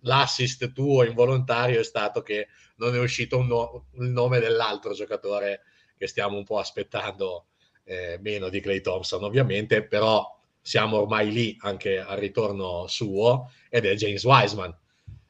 l'assist 0.01 0.71
tuo 0.71 1.03
involontario 1.03 1.79
è 1.79 1.83
stato 1.83 2.21
che 2.21 2.47
non 2.77 2.95
è 2.95 2.99
uscito 2.99 3.41
no- 3.41 3.87
il 3.99 4.09
nome 4.09 4.39
dell'altro 4.39 4.93
giocatore 4.93 5.61
che 5.97 6.07
stiamo 6.07 6.37
un 6.37 6.43
po' 6.43 6.59
aspettando, 6.59 7.47
eh, 7.83 8.17
meno 8.21 8.49
di 8.49 8.59
Clay 8.59 8.81
Thompson 8.81 9.23
ovviamente, 9.23 9.83
però 9.85 10.25
siamo 10.59 10.97
ormai 10.99 11.31
lì 11.31 11.57
anche 11.61 11.99
al 11.99 12.17
ritorno 12.17 12.87
suo 12.87 13.51
ed 13.69 13.85
è 13.85 13.93
James 13.95 14.23
Wiseman. 14.23 14.75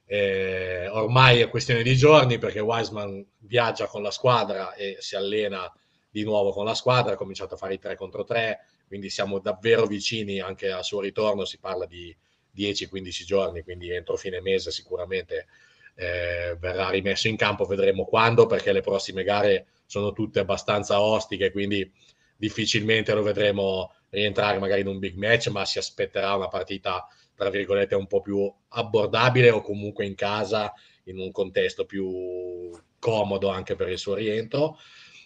Eh, 0.06 0.88
ormai 0.90 1.40
è 1.40 1.50
questione 1.50 1.84
di 1.84 1.96
giorni 1.96 2.38
perché 2.38 2.60
Wiseman 2.60 3.26
viaggia 3.40 3.88
con 3.88 4.02
la 4.02 4.12
squadra 4.12 4.74
e 4.74 4.98
si 5.00 5.16
allena 5.16 5.72
di 6.10 6.24
nuovo 6.24 6.52
con 6.52 6.66
la 6.66 6.74
squadra, 6.74 7.14
ha 7.14 7.18
cominciato 7.18 7.54
a 7.54 7.58
fare 7.58 7.76
i 7.76 7.80
3 7.80 7.96
contro 7.96 8.26
3, 8.26 8.60
quindi 8.88 9.10
siamo 9.10 9.40
davvero 9.40 9.86
vicini 9.86 10.40
anche 10.42 10.70
al 10.70 10.84
suo 10.84 11.00
ritorno, 11.00 11.46
si 11.46 11.60
parla 11.60 11.86
di 11.86 12.14
10-15 12.56 13.26
giorni, 13.26 13.64
quindi 13.64 13.92
entro 13.92 14.18
fine 14.18 14.42
mese 14.42 14.72
sicuramente 14.72 15.48
eh, 15.96 16.56
verrà 16.60 16.90
rimesso 16.90 17.28
in 17.28 17.36
campo, 17.36 17.66
vedremo 17.66 18.06
quando, 18.06 18.46
perché 18.46 18.72
le 18.72 18.82
prossime 18.82 19.24
gare 19.24 19.68
sono 19.86 20.14
tutte 20.14 20.40
abbastanza 20.40 21.02
ostiche, 21.02 21.52
quindi 21.52 21.90
difficilmente 22.36 23.14
lo 23.14 23.22
vedremo 23.22 23.94
rientrare 24.10 24.58
magari 24.58 24.82
in 24.82 24.88
un 24.88 25.00
big 25.00 25.16
match, 25.16 25.48
ma 25.48 25.66
si 25.66 25.78
aspetterà 25.78 26.36
una 26.36 26.48
partita, 26.48 27.08
tra 27.36 27.50
virgolette, 27.50 27.96
un 27.96 28.08
po' 28.08 28.22
più 28.22 28.52
abbordabile 28.70 29.50
o 29.52 29.62
comunque 29.62 30.06
in 30.06 30.16
casa, 30.16 30.74
in 31.06 31.20
un 31.20 31.32
contesto 31.32 31.86
più 31.86 32.72
comodo 33.00 33.50
anche 33.50 33.76
per 33.76 33.90
il 33.90 33.98
suo 33.98 34.16
rientro. 34.16 34.78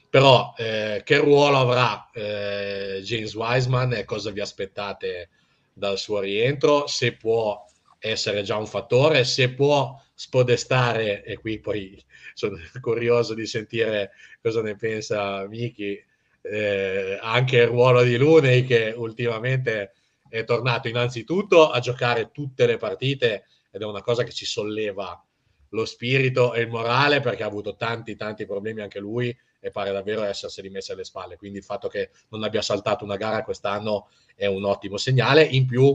Però 0.09 0.53
eh, 0.57 1.01
che 1.03 1.17
ruolo 1.17 1.57
avrà 1.57 2.09
eh, 2.13 3.01
James 3.03 3.33
Wiseman 3.33 3.93
e 3.93 4.05
cosa 4.05 4.31
vi 4.31 4.39
aspettate 4.39 5.29
dal 5.75 5.97
suo 5.99 6.19
rientro? 6.21 6.87
Se 6.87 7.15
può 7.15 7.63
essere 7.99 8.43
già 8.43 8.55
un 8.55 8.65
fattore, 8.65 9.25
se 9.25 9.53
può 9.53 10.01
spodestare, 10.13 11.23
e 11.23 11.37
qui 11.37 11.59
poi 11.59 12.01
sono 12.33 12.57
curioso 12.81 13.33
di 13.33 13.45
sentire 13.45 14.11
cosa 14.41 14.61
ne 14.61 14.75
pensa 14.75 15.45
Miki, 15.47 16.01
eh, 16.41 17.19
anche 17.21 17.57
il 17.57 17.67
ruolo 17.67 18.03
di 18.03 18.17
Lunei 18.17 18.63
che 18.63 18.93
ultimamente 18.95 19.93
è 20.29 20.43
tornato 20.43 20.87
innanzitutto 20.87 21.69
a 21.69 21.79
giocare 21.79 22.31
tutte 22.31 22.65
le 22.65 22.77
partite 22.77 23.45
ed 23.71 23.81
è 23.81 23.85
una 23.85 24.01
cosa 24.01 24.23
che 24.23 24.31
ci 24.31 24.45
solleva 24.45 25.21
lo 25.69 25.85
spirito 25.85 26.53
e 26.53 26.61
il 26.61 26.69
morale 26.69 27.19
perché 27.19 27.43
ha 27.43 27.47
avuto 27.47 27.75
tanti 27.75 28.15
tanti 28.15 28.45
problemi 28.45 28.81
anche 28.81 28.99
lui 28.99 29.35
e 29.65 29.71
pare 29.71 29.91
davvero 29.91 30.21
essersi 30.21 30.61
rimessa 30.61 30.93
alle 30.93 31.03
spalle. 31.03 31.37
Quindi 31.37 31.57
il 31.57 31.63
fatto 31.63 31.87
che 31.87 32.11
non 32.29 32.43
abbia 32.43 32.61
saltato 32.61 33.03
una 33.03 33.15
gara 33.15 33.41
quest'anno 33.43 34.09
è 34.35 34.45
un 34.45 34.63
ottimo 34.63 34.95
segnale. 34.97 35.43
In 35.43 35.65
più, 35.65 35.91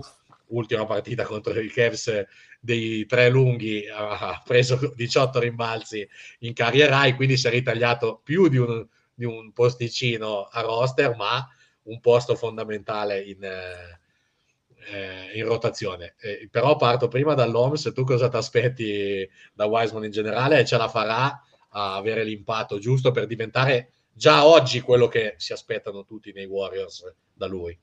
ultima 0.47 0.85
partita 0.87 1.23
contro 1.23 1.57
i 1.61 1.69
Cavs 1.69 2.27
dei 2.59 3.07
tre 3.07 3.29
lunghi, 3.29 3.87
ha 3.89 4.43
preso 4.45 4.93
18 4.97 5.39
rimbalzi 5.39 6.07
in 6.41 6.53
carrierai, 6.53 7.15
quindi 7.15 7.37
si 7.37 7.47
è 7.47 7.51
ritagliato 7.51 8.21
più 8.25 8.49
di 8.49 8.57
un, 8.57 8.85
di 9.15 9.25
un 9.25 9.53
posticino 9.53 10.49
a 10.51 10.63
roster, 10.63 11.15
ma 11.15 11.49
un 11.83 12.01
posto 12.01 12.35
fondamentale 12.35 13.23
in, 13.23 13.45
eh, 13.45 15.39
in 15.39 15.45
rotazione. 15.45 16.15
Eh, 16.19 16.49
però 16.51 16.75
parto 16.75 17.07
prima 17.07 17.35
dall'OMS, 17.35 17.93
tu 17.95 18.03
cosa 18.03 18.29
ti 18.29 18.37
aspetti 18.37 19.31
da 19.53 19.67
Wiseman 19.67 20.07
in 20.07 20.11
generale 20.11 20.59
e 20.59 20.65
ce 20.65 20.77
la 20.77 20.89
farà? 20.89 21.41
A 21.71 21.97
avere 21.97 22.25
l'impatto 22.25 22.79
giusto 22.79 23.11
per 23.11 23.27
diventare 23.27 23.93
già 24.13 24.47
oggi 24.47 24.81
quello 24.81 25.09
che 25.09 25.35
si 25.39 25.53
aspettano 25.53 26.05
tutti 26.05 26.33
nei 26.33 26.47
Warriors 26.47 27.15
da 27.33 27.47
lui. 27.47 27.79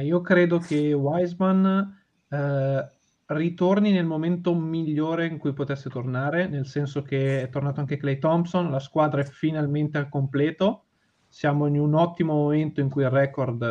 Io 0.00 0.20
credo 0.20 0.58
che 0.58 0.92
Wiseman 0.92 2.04
eh, 2.28 2.88
ritorni 3.26 3.90
nel 3.90 4.04
momento 4.04 4.54
migliore 4.54 5.26
in 5.26 5.38
cui 5.38 5.52
potesse 5.52 5.90
tornare, 5.90 6.46
nel 6.46 6.66
senso 6.66 7.02
che 7.02 7.42
è 7.42 7.48
tornato 7.48 7.80
anche 7.80 7.96
Clay 7.96 8.18
Thompson, 8.18 8.70
la 8.70 8.78
squadra 8.78 9.20
è 9.20 9.24
finalmente 9.24 9.98
al 9.98 10.08
completo, 10.08 10.84
siamo 11.28 11.66
in 11.66 11.78
un 11.78 11.94
ottimo 11.94 12.34
momento 12.34 12.80
in 12.80 12.88
cui 12.88 13.02
il 13.02 13.10
record 13.10 13.62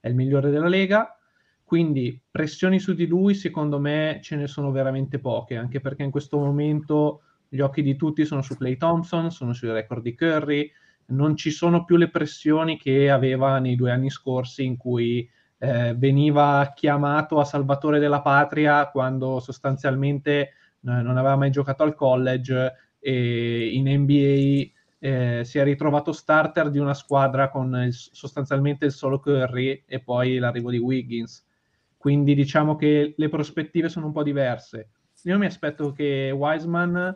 è 0.00 0.08
il 0.08 0.14
migliore 0.14 0.50
della 0.50 0.68
Lega, 0.68 1.18
quindi 1.62 2.20
pressioni 2.30 2.78
su 2.78 2.94
di 2.94 3.06
lui 3.06 3.34
secondo 3.34 3.78
me 3.78 4.18
ce 4.22 4.36
ne 4.36 4.46
sono 4.46 4.70
veramente 4.70 5.18
poche, 5.18 5.56
anche 5.56 5.80
perché 5.80 6.02
in 6.02 6.10
questo 6.10 6.38
momento 6.38 7.22
gli 7.52 7.60
occhi 7.60 7.82
di 7.82 7.96
tutti 7.96 8.24
sono 8.24 8.42
su 8.42 8.56
Clay 8.56 8.76
Thompson, 8.76 9.32
sono 9.32 9.52
sui 9.52 9.72
record 9.72 10.02
di 10.02 10.14
Curry, 10.14 10.70
non 11.06 11.34
ci 11.34 11.50
sono 11.50 11.84
più 11.84 11.96
le 11.96 12.08
pressioni 12.08 12.78
che 12.78 13.10
aveva 13.10 13.58
nei 13.58 13.74
due 13.74 13.90
anni 13.90 14.08
scorsi 14.08 14.64
in 14.64 14.76
cui 14.76 15.28
eh, 15.58 15.94
veniva 15.96 16.72
chiamato 16.74 17.40
a 17.40 17.44
salvatore 17.44 17.98
della 17.98 18.22
patria 18.22 18.88
quando 18.88 19.40
sostanzialmente 19.40 20.38
eh, 20.40 20.52
non 20.80 21.16
aveva 21.16 21.34
mai 21.34 21.50
giocato 21.50 21.82
al 21.82 21.96
college 21.96 22.72
e 23.00 23.70
in 23.72 23.88
NBA 23.88 24.70
eh, 25.00 25.42
si 25.44 25.58
è 25.58 25.64
ritrovato 25.64 26.12
starter 26.12 26.70
di 26.70 26.78
una 26.78 26.94
squadra 26.94 27.50
con 27.50 27.74
il, 27.74 27.92
sostanzialmente 27.92 28.84
il 28.84 28.92
solo 28.92 29.18
Curry 29.18 29.82
e 29.86 30.00
poi 30.00 30.38
l'arrivo 30.38 30.70
di 30.70 30.78
Wiggins. 30.78 31.44
Quindi 31.96 32.34
diciamo 32.34 32.76
che 32.76 33.14
le 33.16 33.28
prospettive 33.28 33.88
sono 33.88 34.06
un 34.06 34.12
po' 34.12 34.22
diverse. 34.22 34.90
Io 35.24 35.36
mi 35.36 35.46
aspetto 35.46 35.92
che 35.92 36.30
Wiseman 36.30 37.14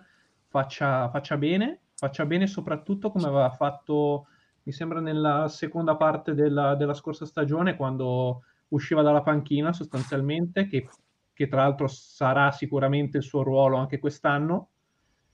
faccia, 0.54 1.10
faccia 1.10 1.36
bene, 1.36 1.80
faccia 1.96 2.24
bene 2.26 2.46
soprattutto 2.46 3.10
come 3.10 3.26
aveva 3.26 3.50
fatto, 3.50 4.28
mi 4.62 4.70
sembra, 4.70 5.00
nella 5.00 5.48
seconda 5.48 5.96
parte 5.96 6.32
della, 6.32 6.76
della 6.76 6.94
scorsa 6.94 7.26
stagione, 7.26 7.74
quando 7.74 8.42
usciva 8.68 9.02
dalla 9.02 9.22
panchina 9.22 9.72
sostanzialmente, 9.72 10.68
che, 10.68 10.88
che 11.32 11.48
tra 11.48 11.62
l'altro 11.62 11.88
sarà 11.88 12.52
sicuramente 12.52 13.16
il 13.16 13.24
suo 13.24 13.42
ruolo 13.42 13.78
anche 13.78 13.98
quest'anno. 13.98 14.68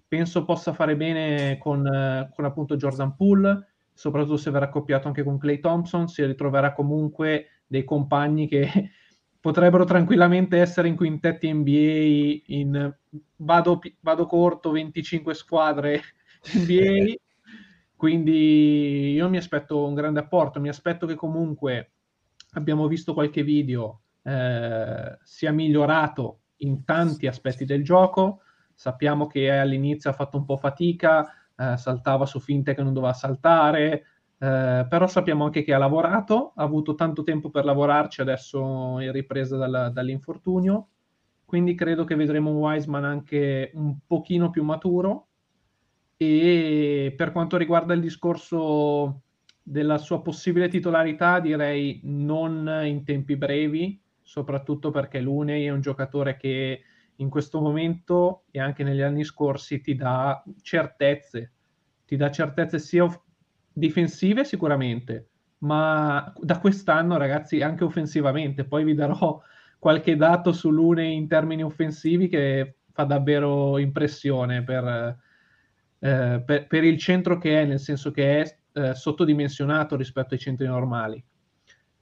Penso 0.08 0.46
possa 0.46 0.72
fare 0.72 0.96
bene 0.96 1.58
con, 1.58 1.82
con 2.34 2.44
appunto 2.46 2.76
Jordan 2.76 3.14
Poole, 3.14 3.72
soprattutto 3.92 4.38
se 4.38 4.50
verrà 4.50 4.64
accoppiato 4.64 5.06
anche 5.06 5.22
con 5.22 5.36
Clay 5.36 5.60
Thompson, 5.60 6.08
si 6.08 6.24
ritroverà 6.24 6.72
comunque 6.72 7.60
dei 7.66 7.84
compagni 7.84 8.48
che 8.48 8.90
potrebbero 9.40 9.84
tranquillamente 9.84 10.58
essere 10.58 10.88
in 10.88 10.96
quintetti 10.96 11.52
NBA 11.52 12.54
in 12.54 12.94
vado, 13.36 13.80
vado 14.00 14.26
corto 14.26 14.70
25 14.70 15.34
squadre 15.34 16.02
NBA 16.54 17.14
quindi 17.96 19.12
io 19.12 19.28
mi 19.28 19.38
aspetto 19.38 19.86
un 19.86 19.94
grande 19.94 20.20
apporto 20.20 20.60
mi 20.60 20.68
aspetto 20.68 21.06
che 21.06 21.14
comunque 21.14 21.92
abbiamo 22.52 22.86
visto 22.86 23.14
qualche 23.14 23.42
video 23.42 24.02
eh, 24.22 25.18
sia 25.22 25.52
migliorato 25.52 26.40
in 26.58 26.84
tanti 26.84 27.26
aspetti 27.26 27.64
del 27.64 27.84
gioco. 27.84 28.42
Sappiamo 28.74 29.26
che 29.26 29.50
all'inizio 29.50 30.10
ha 30.10 30.14
fatto 30.14 30.36
un 30.36 30.44
po' 30.44 30.56
fatica, 30.56 31.28
eh, 31.56 31.76
saltava 31.76 32.26
su 32.26 32.40
finte 32.40 32.74
che 32.74 32.82
non 32.82 32.92
doveva 32.92 33.12
saltare, 33.12 34.04
eh, 34.42 34.86
però 34.88 35.06
sappiamo 35.06 35.44
anche 35.44 35.62
che 35.62 35.74
ha 35.74 35.78
lavorato, 35.78 36.52
ha 36.56 36.62
avuto 36.62 36.94
tanto 36.94 37.22
tempo 37.22 37.50
per 37.50 37.66
lavorarci, 37.66 38.22
adesso 38.22 38.98
in 38.98 39.12
ripresa 39.12 39.58
dalla, 39.58 39.90
dall'infortunio, 39.90 40.88
quindi 41.44 41.74
credo 41.74 42.04
che 42.04 42.14
vedremo 42.14 42.50
un 42.50 42.56
Wiseman 42.56 43.04
anche 43.04 43.70
un 43.74 43.98
pochino 44.06 44.48
più 44.48 44.64
maturo. 44.64 45.26
E 46.16 47.12
per 47.16 47.32
quanto 47.32 47.56
riguarda 47.56 47.92
il 47.92 48.00
discorso 48.00 49.22
della 49.62 49.98
sua 49.98 50.22
possibile 50.22 50.68
titolarità, 50.68 51.38
direi 51.40 52.00
non 52.04 52.82
in 52.84 53.04
tempi 53.04 53.36
brevi, 53.36 54.00
soprattutto 54.22 54.90
perché 54.90 55.20
Luney 55.20 55.64
è 55.64 55.70
un 55.70 55.80
giocatore 55.80 56.36
che 56.36 56.82
in 57.16 57.28
questo 57.28 57.60
momento 57.60 58.44
e 58.50 58.60
anche 58.60 58.84
negli 58.84 59.02
anni 59.02 59.24
scorsi 59.24 59.80
ti 59.80 59.94
dà 59.94 60.42
certezze, 60.62 61.52
ti 62.06 62.16
dà 62.16 62.30
certezze 62.30 62.78
sia 62.78 63.04
difensive 63.72 64.44
sicuramente, 64.44 65.28
ma 65.58 66.32
da 66.38 66.58
quest'anno 66.58 67.16
ragazzi 67.16 67.62
anche 67.62 67.84
offensivamente, 67.84 68.64
poi 68.64 68.84
vi 68.84 68.94
darò 68.94 69.40
qualche 69.78 70.16
dato 70.16 70.52
su 70.52 70.70
Lune 70.70 71.06
in 71.06 71.26
termini 71.26 71.62
offensivi 71.62 72.28
che 72.28 72.76
fa 72.92 73.04
davvero 73.04 73.78
impressione 73.78 74.62
per, 74.62 75.16
eh, 75.98 76.42
per, 76.44 76.66
per 76.66 76.84
il 76.84 76.98
centro 76.98 77.38
che 77.38 77.62
è, 77.62 77.64
nel 77.64 77.80
senso 77.80 78.10
che 78.10 78.42
è 78.42 78.58
eh, 78.72 78.94
sottodimensionato 78.94 79.96
rispetto 79.96 80.34
ai 80.34 80.40
centri 80.40 80.66
normali. 80.66 81.22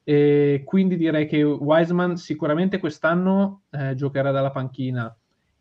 E 0.03 0.63
quindi 0.65 0.97
direi 0.97 1.27
che 1.27 1.43
Wiseman 1.43 2.17
sicuramente 2.17 2.79
quest'anno 2.79 3.65
eh, 3.71 3.95
giocherà 3.95 4.31
dalla 4.31 4.51
panchina 4.51 5.15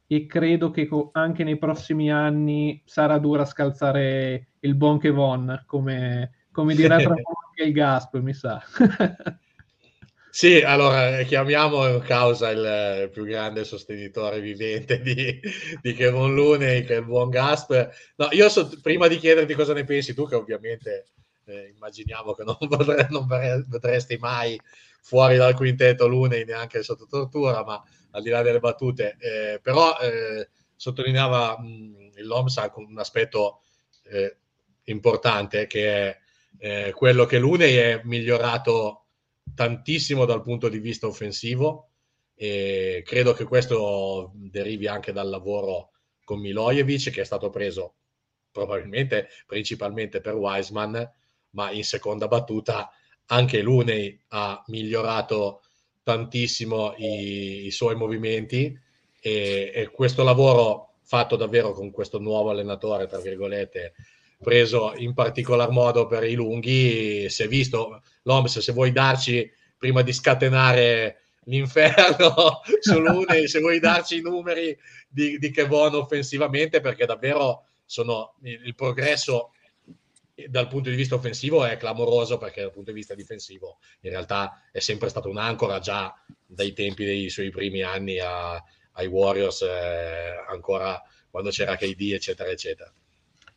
e 0.07 0.25
credo 0.25 0.71
che 0.71 0.87
co- 0.87 1.09
anche 1.11 1.43
nei 1.43 1.57
prossimi 1.57 2.11
anni 2.11 2.81
sarà 2.85 3.17
dura 3.17 3.45
scalzare 3.45 4.47
il 4.61 4.75
buon 4.75 4.99
Kevon, 4.99 5.63
come, 5.65 6.45
come 6.51 6.73
dirà 6.75 6.97
tra 6.99 7.13
poco 7.13 7.47
anche 7.49 7.63
il 7.63 7.73
Gasp, 7.73 8.15
mi 8.17 8.33
sa. 8.33 8.61
Sì, 10.37 10.61
allora 10.61 11.23
chiamiamo 11.23 11.97
causa 11.97 12.51
il, 12.51 13.01
il 13.05 13.09
più 13.09 13.25
grande 13.25 13.63
sostenitore 13.63 14.39
vivente 14.39 15.01
di, 15.01 15.39
di 15.81 15.93
Kevon 15.93 16.35
Looney, 16.35 16.83
che 16.83 16.93
è 16.93 16.99
il 16.99 17.05
buon 17.05 17.29
Gasp. 17.29 17.89
No, 18.17 18.27
io 18.29 18.47
so, 18.47 18.69
prima 18.83 19.07
di 19.07 19.17
chiederti 19.17 19.55
cosa 19.55 19.73
ne 19.73 19.83
pensi 19.83 20.13
tu, 20.13 20.27
che 20.27 20.35
ovviamente 20.35 21.07
eh, 21.45 21.71
immaginiamo 21.73 22.35
che 22.35 22.43
non, 22.43 22.55
non 23.09 23.65
vedresti 23.67 24.17
mai 24.17 24.59
fuori 25.07 25.37
dal 25.37 25.55
quintetto 25.55 26.05
Looney 26.05 26.43
neanche 26.43 26.83
sotto 26.83 27.07
tortura, 27.07 27.63
ma 27.63 27.81
al 28.11 28.21
di 28.21 28.29
là 28.29 28.41
delle 28.41 28.59
battute, 28.59 29.15
eh, 29.21 29.59
però 29.61 29.97
eh, 29.99 30.49
sottolineava 30.75 31.57
mh, 31.57 32.11
il 32.17 32.25
LOMSA 32.25 32.69
con 32.69 32.83
un 32.83 32.99
aspetto 32.99 33.61
eh, 34.03 34.35
importante 34.83 35.65
che 35.65 35.87
è 35.87 36.17
eh, 36.59 36.91
quello 36.91 37.25
che 37.25 37.39
Looney 37.39 37.75
è 37.75 38.01
migliorato 38.03 39.05
tantissimo 39.55 40.25
dal 40.25 40.41
punto 40.41 40.67
di 40.67 40.79
vista 40.79 41.07
offensivo 41.07 41.91
e 42.35 43.01
credo 43.05 43.31
che 43.31 43.45
questo 43.45 44.33
derivi 44.35 44.87
anche 44.87 45.13
dal 45.13 45.29
lavoro 45.29 45.91
con 46.25 46.41
Milojevic 46.41 47.11
che 47.11 47.21
è 47.21 47.25
stato 47.25 47.49
preso 47.49 47.95
probabilmente 48.51 49.29
principalmente 49.45 50.19
per 50.19 50.33
Wiseman 50.33 51.09
ma 51.51 51.71
in 51.71 51.85
seconda 51.85 52.27
battuta 52.27 52.91
anche 53.27 53.61
Luney 53.61 54.19
ha 54.29 54.63
migliorato 54.67 55.61
tantissimo 56.03 56.93
i, 56.97 57.65
i 57.65 57.71
suoi 57.71 57.95
movimenti 57.95 58.77
e, 59.19 59.71
e, 59.73 59.89
questo 59.91 60.23
lavoro 60.23 60.95
fatto 61.03 61.35
davvero 61.35 61.73
con 61.73 61.91
questo 61.91 62.19
nuovo 62.19 62.49
allenatore 62.49 63.07
tra 63.07 63.19
virgolette 63.19 63.93
preso 64.39 64.93
in 64.95 65.13
particolar 65.13 65.69
modo 65.69 66.05
per 66.05 66.23
i 66.23 66.35
lunghi. 66.35 67.29
Si 67.29 67.43
è 67.43 67.47
visto, 67.47 68.01
Loms, 68.23 68.59
se 68.59 68.71
vuoi 68.71 68.91
darci, 68.91 69.49
prima 69.77 70.01
di 70.01 70.13
scatenare 70.13 71.21
l'inferno 71.45 72.61
sull'Une, 72.79 73.47
se 73.47 73.59
vuoi 73.59 73.79
darci 73.79 74.17
i 74.17 74.21
numeri 74.21 74.77
di, 75.07 75.37
di 75.37 75.51
Kevon 75.51 75.95
offensivamente, 75.95 76.81
perché 76.81 77.05
davvero 77.05 77.65
sono 77.85 78.35
il, 78.43 78.61
il 78.65 78.75
progresso 78.75 79.51
dal 80.47 80.67
punto 80.67 80.89
di 80.89 80.95
vista 80.95 81.15
offensivo 81.15 81.65
è 81.65 81.77
clamoroso 81.77 82.37
perché 82.37 82.61
dal 82.61 82.71
punto 82.71 82.91
di 82.91 82.97
vista 82.97 83.15
difensivo 83.15 83.79
in 84.01 84.11
realtà 84.11 84.61
è 84.71 84.79
sempre 84.79 85.09
stato 85.09 85.29
un'ancora 85.29 85.79
già 85.79 86.13
dai 86.45 86.73
tempi 86.73 87.05
dei 87.05 87.29
suoi 87.29 87.49
primi 87.49 87.81
anni 87.81 88.19
a, 88.19 88.53
ai 88.91 89.07
Warriors 89.07 89.63
eh, 89.63 90.45
ancora 90.47 91.01
quando 91.31 91.49
c'era 91.49 91.75
KD 91.75 92.11
eccetera 92.13 92.49
eccetera 92.49 92.93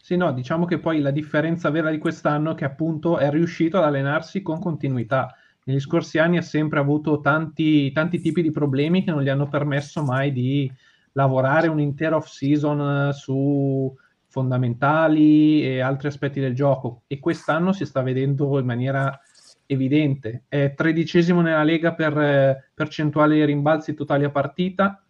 sì, 0.02 0.16
no, 0.16 0.32
diciamo 0.32 0.64
che 0.64 0.80
poi 0.80 1.00
la 1.00 1.12
differenza 1.12 1.70
vera 1.70 1.88
di 1.90 1.98
quest'anno 1.98 2.52
è 2.52 2.54
che 2.56 2.64
appunto 2.64 3.18
è 3.18 3.30
riuscito 3.30 3.76
ad 3.76 3.84
allenarsi 3.84 4.42
con 4.42 4.58
continuità. 4.58 5.32
Negli 5.64 5.78
scorsi 5.78 6.18
anni 6.18 6.36
ha 6.36 6.42
sempre 6.42 6.80
avuto 6.80 7.20
tanti, 7.20 7.92
tanti 7.92 8.18
tipi 8.18 8.42
di 8.42 8.50
problemi 8.50 9.04
che 9.04 9.12
non 9.12 9.22
gli 9.22 9.28
hanno 9.28 9.48
permesso 9.48 10.02
mai 10.02 10.32
di 10.32 10.68
lavorare 11.12 11.68
un'intera 11.68 12.16
off-season 12.16 13.12
su 13.12 13.94
fondamentali 14.30 15.62
e 15.64 15.80
altri 15.80 16.06
aspetti 16.06 16.38
del 16.38 16.54
gioco 16.54 17.02
e 17.08 17.18
quest'anno 17.18 17.72
si 17.72 17.84
sta 17.84 18.00
vedendo 18.00 18.58
in 18.60 18.64
maniera 18.64 19.20
evidente. 19.66 20.44
È 20.48 20.72
tredicesimo 20.74 21.40
nella 21.40 21.64
Lega 21.64 21.94
per 21.94 22.16
eh, 22.16 22.70
percentuale 22.72 23.44
rimbalzi 23.44 23.94
totali 23.94 24.24
a 24.24 24.30
partita, 24.30 25.04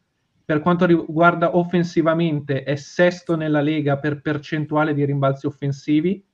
per 0.44 0.60
quanto 0.60 0.86
riguarda 0.86 1.56
offensivamente, 1.56 2.62
è 2.62 2.74
sesto 2.76 3.36
nella 3.36 3.60
Lega 3.60 3.98
per 3.98 4.20
percentuale 4.20 4.94
di 4.94 5.04
rimbalzi 5.04 5.46
offensivi 5.46 6.24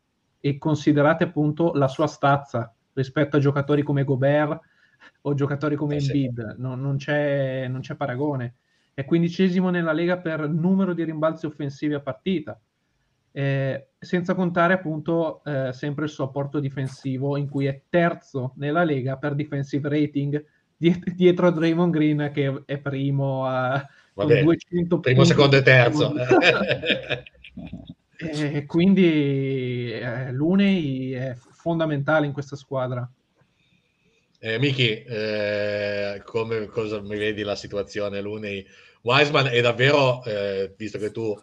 e 0.40 0.58
considerate 0.58 1.24
appunto 1.24 1.72
la 1.74 1.88
sua 1.88 2.06
stazza 2.06 2.72
rispetto 2.92 3.36
a 3.36 3.40
giocatori 3.40 3.82
come 3.82 4.04
Gobert 4.04 4.60
o 5.22 5.34
giocatori 5.34 5.74
come 5.74 5.96
eh, 5.96 5.98
Embiid, 5.98 6.54
sì. 6.54 6.60
non, 6.62 6.80
non, 6.80 6.96
c'è, 6.96 7.66
non 7.68 7.80
c'è 7.80 7.96
paragone. 7.96 8.54
È 8.94 9.04
quindicesimo 9.04 9.70
nella 9.70 9.92
Lega 9.92 10.18
per 10.18 10.48
numero 10.48 10.94
di 10.94 11.04
rimbalzi 11.04 11.46
offensivi 11.46 11.94
a 11.94 12.00
partita, 12.00 12.58
eh, 13.36 13.88
senza 13.98 14.34
contare 14.34 14.72
appunto 14.72 15.44
eh, 15.44 15.70
sempre 15.74 16.04
il 16.04 16.10
suo 16.10 16.24
apporto 16.24 16.58
difensivo 16.58 17.36
in 17.36 17.50
cui 17.50 17.66
è 17.66 17.82
terzo 17.90 18.54
nella 18.56 18.82
Lega 18.82 19.18
per 19.18 19.34
defensive 19.34 19.90
rating 19.90 20.42
dietro 20.78 21.46
a 21.46 21.50
Draymond 21.50 21.92
Green 21.92 22.30
che 22.32 22.62
è 22.64 22.78
primo 22.78 23.44
a, 23.44 23.86
Vabbè, 24.14 24.42
200 24.42 25.00
primo, 25.00 25.16
punti. 25.16 25.28
secondo 25.28 25.56
e 25.56 25.62
terzo. 25.62 26.14
e 28.16 28.64
quindi 28.64 29.92
eh, 29.92 30.32
Lunei 30.32 31.12
è 31.12 31.36
fondamentale 31.36 32.24
in 32.24 32.32
questa 32.32 32.56
squadra. 32.56 33.06
Eh, 34.38 34.58
Miki, 34.58 35.02
eh, 35.02 36.22
come 36.24 36.68
cosa 36.68 37.02
mi 37.02 37.18
vedi 37.18 37.42
la 37.42 37.54
situazione 37.54 38.22
Lunei? 38.22 38.66
Wiseman 39.02 39.48
è 39.48 39.60
davvero, 39.60 40.24
eh, 40.24 40.72
visto 40.74 40.96
che 40.96 41.10
tu 41.10 41.38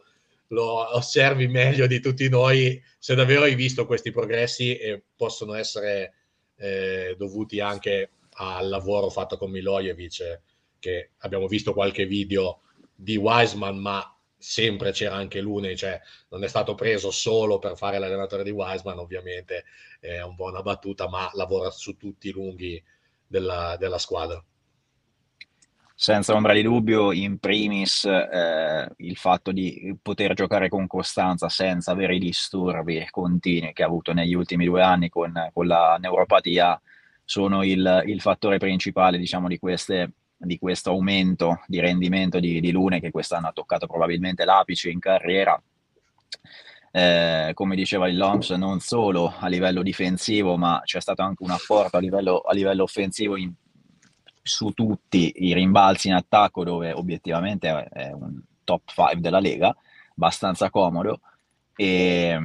lo 0.47 0.95
osservi 0.95 1.47
meglio 1.47 1.87
di 1.87 1.99
tutti 1.99 2.27
noi, 2.29 2.81
se 2.99 3.15
davvero 3.15 3.43
hai 3.43 3.55
visto 3.55 3.85
questi 3.85 4.11
progressi 4.11 4.75
e 4.75 5.03
possono 5.15 5.53
essere 5.53 6.13
eh, 6.57 7.15
dovuti 7.17 7.59
anche 7.59 8.11
al 8.35 8.69
lavoro 8.69 9.09
fatto 9.09 9.37
con 9.37 9.51
Milojevic, 9.51 10.41
che 10.79 11.11
abbiamo 11.19 11.47
visto 11.47 11.73
qualche 11.73 12.05
video 12.05 12.61
di 12.93 13.15
Wiseman, 13.15 13.77
ma 13.77 14.07
sempre 14.37 14.91
c'era 14.91 15.15
anche 15.15 15.39
Lune, 15.39 15.75
cioè 15.75 15.99
non 16.29 16.43
è 16.43 16.47
stato 16.47 16.75
preso 16.75 17.11
solo 17.11 17.59
per 17.59 17.77
fare 17.77 17.97
l'allenatore 17.97 18.43
di 18.43 18.51
Wiseman, 18.51 18.99
ovviamente 18.99 19.63
è 19.99 20.21
un 20.21 20.35
po' 20.35 20.45
una 20.45 20.61
battuta, 20.61 21.07
ma 21.07 21.29
lavora 21.33 21.71
su 21.71 21.95
tutti 21.95 22.27
i 22.27 22.31
lunghi 22.31 22.83
della, 23.25 23.77
della 23.79 23.97
squadra. 23.97 24.43
Senza 26.03 26.33
ombra 26.33 26.51
di 26.51 26.63
dubbio, 26.63 27.13
in 27.13 27.37
primis 27.37 28.03
eh, 28.03 28.89
il 28.97 29.15
fatto 29.15 29.53
di 29.53 29.97
poter 30.01 30.33
giocare 30.33 30.67
con 30.67 30.85
costanza 30.85 31.47
senza 31.47 31.93
avere 31.93 32.15
i 32.15 32.19
disturbi 32.19 33.07
continui 33.09 33.71
che 33.71 33.83
ha 33.83 33.85
avuto 33.85 34.11
negli 34.11 34.33
ultimi 34.33 34.65
due 34.65 34.81
anni 34.81 35.07
con, 35.07 35.31
con 35.53 35.65
la 35.65 35.95
neuropatia 36.01 36.77
sono 37.23 37.63
il, 37.63 38.03
il 38.05 38.19
fattore 38.19 38.57
principale 38.57 39.17
diciamo, 39.17 39.47
di 39.47 39.57
queste 39.57 40.11
di 40.35 40.57
questo 40.59 40.89
aumento 40.89 41.61
di 41.67 41.79
rendimento 41.79 42.41
di, 42.41 42.59
di 42.59 42.71
Lune 42.73 42.99
che 42.99 43.09
quest'anno 43.09 43.47
ha 43.47 43.53
toccato 43.53 43.87
probabilmente 43.87 44.43
l'apice 44.43 44.89
in 44.89 44.99
carriera. 44.99 45.57
Eh, 46.91 47.51
come 47.53 47.77
diceva 47.77 48.09
il 48.09 48.17
Loms, 48.17 48.49
non 48.49 48.81
solo 48.81 49.33
a 49.39 49.47
livello 49.47 49.81
difensivo, 49.81 50.57
ma 50.57 50.81
c'è 50.83 50.99
stato 50.99 51.21
anche 51.21 51.43
un 51.43 51.51
apporto 51.51 51.95
a 51.95 52.01
livello, 52.01 52.39
a 52.39 52.53
livello 52.53 52.83
offensivo 52.83 53.37
in, 53.37 53.53
su 54.43 54.71
tutti 54.71 55.33
i 55.37 55.53
rimbalzi 55.53 56.09
in 56.09 56.15
attacco, 56.15 56.63
dove 56.63 56.91
obiettivamente 56.91 57.87
è 57.89 58.11
un 58.11 58.39
top 58.63 58.81
5 58.85 59.19
della 59.19 59.39
Lega, 59.39 59.75
abbastanza 60.15 60.69
comodo, 60.69 61.21
e, 61.75 62.37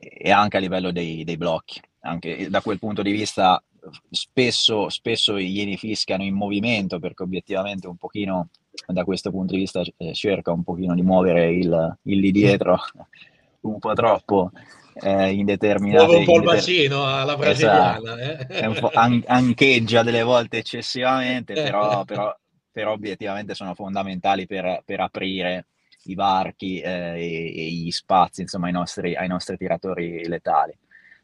e 0.00 0.30
anche 0.30 0.56
a 0.56 0.60
livello 0.60 0.92
dei, 0.92 1.24
dei 1.24 1.36
blocchi. 1.36 1.80
Anche 2.00 2.48
da 2.48 2.62
quel 2.62 2.78
punto 2.78 3.02
di 3.02 3.10
vista 3.10 3.62
spesso, 4.10 4.88
spesso 4.88 5.38
glieli 5.38 5.76
fischiano 5.76 6.22
in 6.22 6.34
movimento 6.34 6.98
perché 6.98 7.22
obiettivamente 7.22 7.86
un 7.86 7.96
pochino 7.96 8.48
da 8.86 9.04
questo 9.04 9.30
punto 9.30 9.54
di 9.54 9.60
vista 9.60 9.82
eh, 9.96 10.14
cerca 10.14 10.52
un 10.52 10.62
pochino 10.62 10.94
di 10.94 11.02
muovere 11.02 11.52
il, 11.52 11.98
il 12.02 12.18
lì 12.18 12.30
dietro 12.30 12.78
un 13.62 13.78
po' 13.78 13.92
troppo 13.94 14.52
eh, 15.00 15.32
in 15.32 15.44
determinate... 15.44 16.04
Muove 16.04 16.18
un 16.18 16.24
po' 16.24 16.36
il 16.36 16.42
bacino 16.42 17.06
alla 17.06 17.36
brasiliana. 17.36 18.20
Esatto. 18.48 18.92
Eh. 18.92 18.96
An- 18.98 19.24
ancheggia 19.26 20.02
delle 20.02 20.22
volte 20.22 20.58
eccessivamente, 20.58 21.54
però, 21.60 22.04
però, 22.04 22.36
però 22.70 22.92
obiettivamente 22.92 23.54
sono 23.54 23.74
fondamentali 23.74 24.46
per, 24.46 24.82
per 24.84 25.00
aprire 25.00 25.66
i 26.04 26.14
varchi 26.14 26.80
eh, 26.80 26.90
e, 26.90 27.54
e, 27.56 27.70
gli 27.70 27.90
spazi 27.90 28.42
insomma, 28.42 28.66
ai, 28.66 28.72
nostri, 28.72 29.14
ai 29.14 29.28
nostri 29.28 29.56
tiratori 29.56 30.26
letali. 30.26 30.76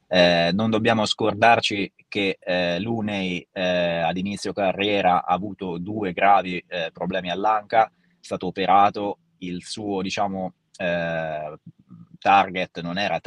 Eh, 0.07 0.51
non 0.53 0.71
dobbiamo 0.71 1.07
scordarci 1.07 1.93
che 2.09 2.37
eh, 2.39 2.79
Lunei 2.79 3.47
eh, 3.51 3.63
ad 4.01 4.17
inizio 4.17 4.53
carriera 4.53 5.25
ha 5.25 5.33
avuto 5.33 5.79
due 5.79 6.13
gravi 6.13 6.63
eh, 6.69 6.91
problemi 6.93 7.31
all'anca, 7.31 7.87
è 7.87 7.91
stato 8.21 8.47
operato, 8.47 9.19
il 9.39 9.65
suo 9.65 10.03
diciamo, 10.03 10.53
eh, 10.77 11.59
target 12.25 12.81
non 12.81 12.97
era, 12.97 13.21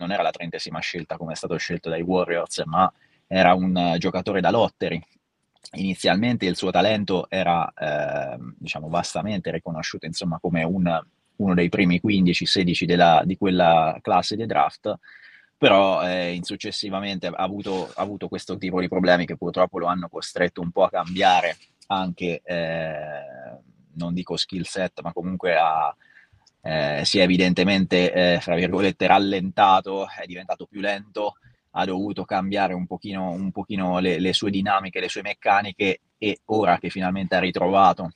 non 0.00 0.10
era, 0.10 0.22
la 0.22 0.32
trentesima 0.32 0.80
scelta 0.80 1.16
come 1.16 1.34
è 1.34 1.36
stato 1.36 1.56
scelto 1.56 1.88
dai 1.88 2.02
Warriors, 2.02 2.64
ma 2.64 2.92
era 3.28 3.54
un 3.54 3.94
giocatore 3.98 4.40
da 4.40 4.50
lottery. 4.50 5.00
Inizialmente 5.74 6.44
il 6.46 6.56
suo 6.56 6.72
talento 6.72 7.30
era 7.30 7.72
diciamo, 8.58 8.88
vastamente 8.88 9.52
riconosciuto 9.52 10.06
insomma, 10.06 10.38
come 10.40 10.64
un, 10.64 11.04
uno 11.36 11.54
dei 11.54 11.68
primi 11.68 12.00
15-16 12.04 13.22
di 13.24 13.36
quella 13.36 13.96
classe 14.02 14.34
di 14.34 14.44
draft 14.44 14.98
però 15.58 16.06
eh, 16.06 16.38
successivamente 16.42 17.28
ha 17.28 17.32
avuto, 17.36 17.90
ha 17.94 18.02
avuto, 18.02 18.28
questo 18.28 18.58
tipo 18.58 18.78
di 18.78 18.88
problemi 18.88 19.24
che 19.24 19.38
purtroppo 19.38 19.78
lo 19.78 19.86
hanno 19.86 20.08
costretto 20.08 20.60
un 20.60 20.70
po' 20.70 20.84
a 20.84 20.90
cambiare 20.90 21.56
anche, 21.86 22.42
eh, 22.44 22.98
non 23.94 24.12
dico 24.12 24.36
skill 24.36 24.64
set, 24.64 25.00
ma 25.00 25.14
comunque 25.14 25.56
a, 25.56 25.96
eh, 26.66 27.04
si 27.04 27.20
è 27.20 27.22
evidentemente, 27.22 28.12
eh, 28.12 28.40
fra 28.40 28.56
virgolette, 28.56 29.06
rallentato, 29.06 30.08
è 30.08 30.26
diventato 30.26 30.66
più 30.66 30.80
lento, 30.80 31.34
ha 31.70 31.84
dovuto 31.84 32.24
cambiare 32.24 32.74
un 32.74 32.86
pochino, 32.86 33.30
un 33.30 33.52
pochino 33.52 34.00
le, 34.00 34.18
le, 34.18 34.32
sue 34.32 34.50
dinamiche, 34.50 34.98
le 34.98 35.08
sue 35.08 35.22
meccaniche 35.22 36.00
e 36.18 36.40
ora 36.46 36.78
che 36.78 36.90
finalmente 36.90 37.36
ha 37.36 37.38
ritrovato 37.38 38.10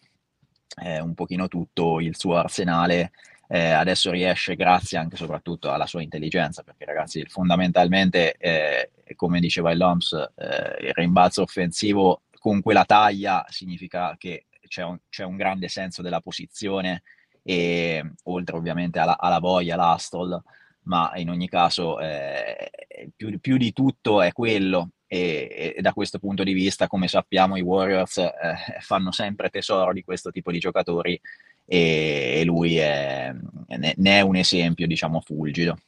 eh, 0.82 1.00
un 1.00 1.14
pochino 1.14 1.46
tutto 1.46 2.00
il 2.00 2.16
suo 2.16 2.36
arsenale, 2.38 3.12
eh, 3.46 3.70
adesso 3.70 4.10
riesce 4.10 4.56
grazie 4.56 4.98
anche 4.98 5.14
e 5.14 5.18
soprattutto 5.18 5.70
alla 5.70 5.86
sua 5.86 6.02
intelligenza, 6.02 6.64
perché 6.64 6.84
ragazzi 6.84 7.24
fondamentalmente, 7.28 8.34
eh, 8.36 8.90
come 9.14 9.38
diceva 9.38 9.70
il 9.70 9.78
Loms, 9.78 10.12
eh, 10.12 10.86
il 10.86 10.92
rimbalzo 10.94 11.42
offensivo 11.42 12.22
con 12.38 12.62
quella 12.62 12.84
taglia 12.84 13.44
significa 13.48 14.16
che 14.18 14.46
c'è 14.66 14.82
un, 14.82 14.98
c'è 15.08 15.22
un 15.22 15.36
grande 15.36 15.68
senso 15.68 16.02
della 16.02 16.20
posizione 16.20 17.02
e 17.42 18.12
oltre 18.24 18.56
ovviamente 18.56 18.98
alla, 18.98 19.18
alla 19.18 19.38
voglia, 19.38 19.76
l'astol, 19.76 20.40
ma 20.82 21.12
in 21.16 21.30
ogni 21.30 21.48
caso 21.48 21.98
eh, 22.00 22.70
più, 23.14 23.38
più, 23.38 23.56
di 23.56 23.72
tutto 23.72 24.22
è 24.22 24.32
quello 24.32 24.90
e, 25.06 25.74
e, 25.76 25.80
da 25.80 25.92
questo 25.92 26.18
punto 26.18 26.42
di 26.44 26.52
vista, 26.52 26.86
come 26.86 27.08
sappiamo, 27.08 27.56
i 27.56 27.62
Warriors 27.62 28.18
eh, 28.18 28.32
fanno 28.80 29.12
sempre 29.12 29.50
tesoro 29.50 29.92
di 29.92 30.02
questo 30.02 30.30
tipo 30.30 30.50
di 30.50 30.58
giocatori 30.58 31.20
e, 31.66 32.42
lui 32.44 32.76
è, 32.76 33.32
ne, 33.66 33.94
è 33.94 34.20
un 34.20 34.36
esempio, 34.36 34.86
diciamo, 34.86 35.20
fulgido. 35.20 35.78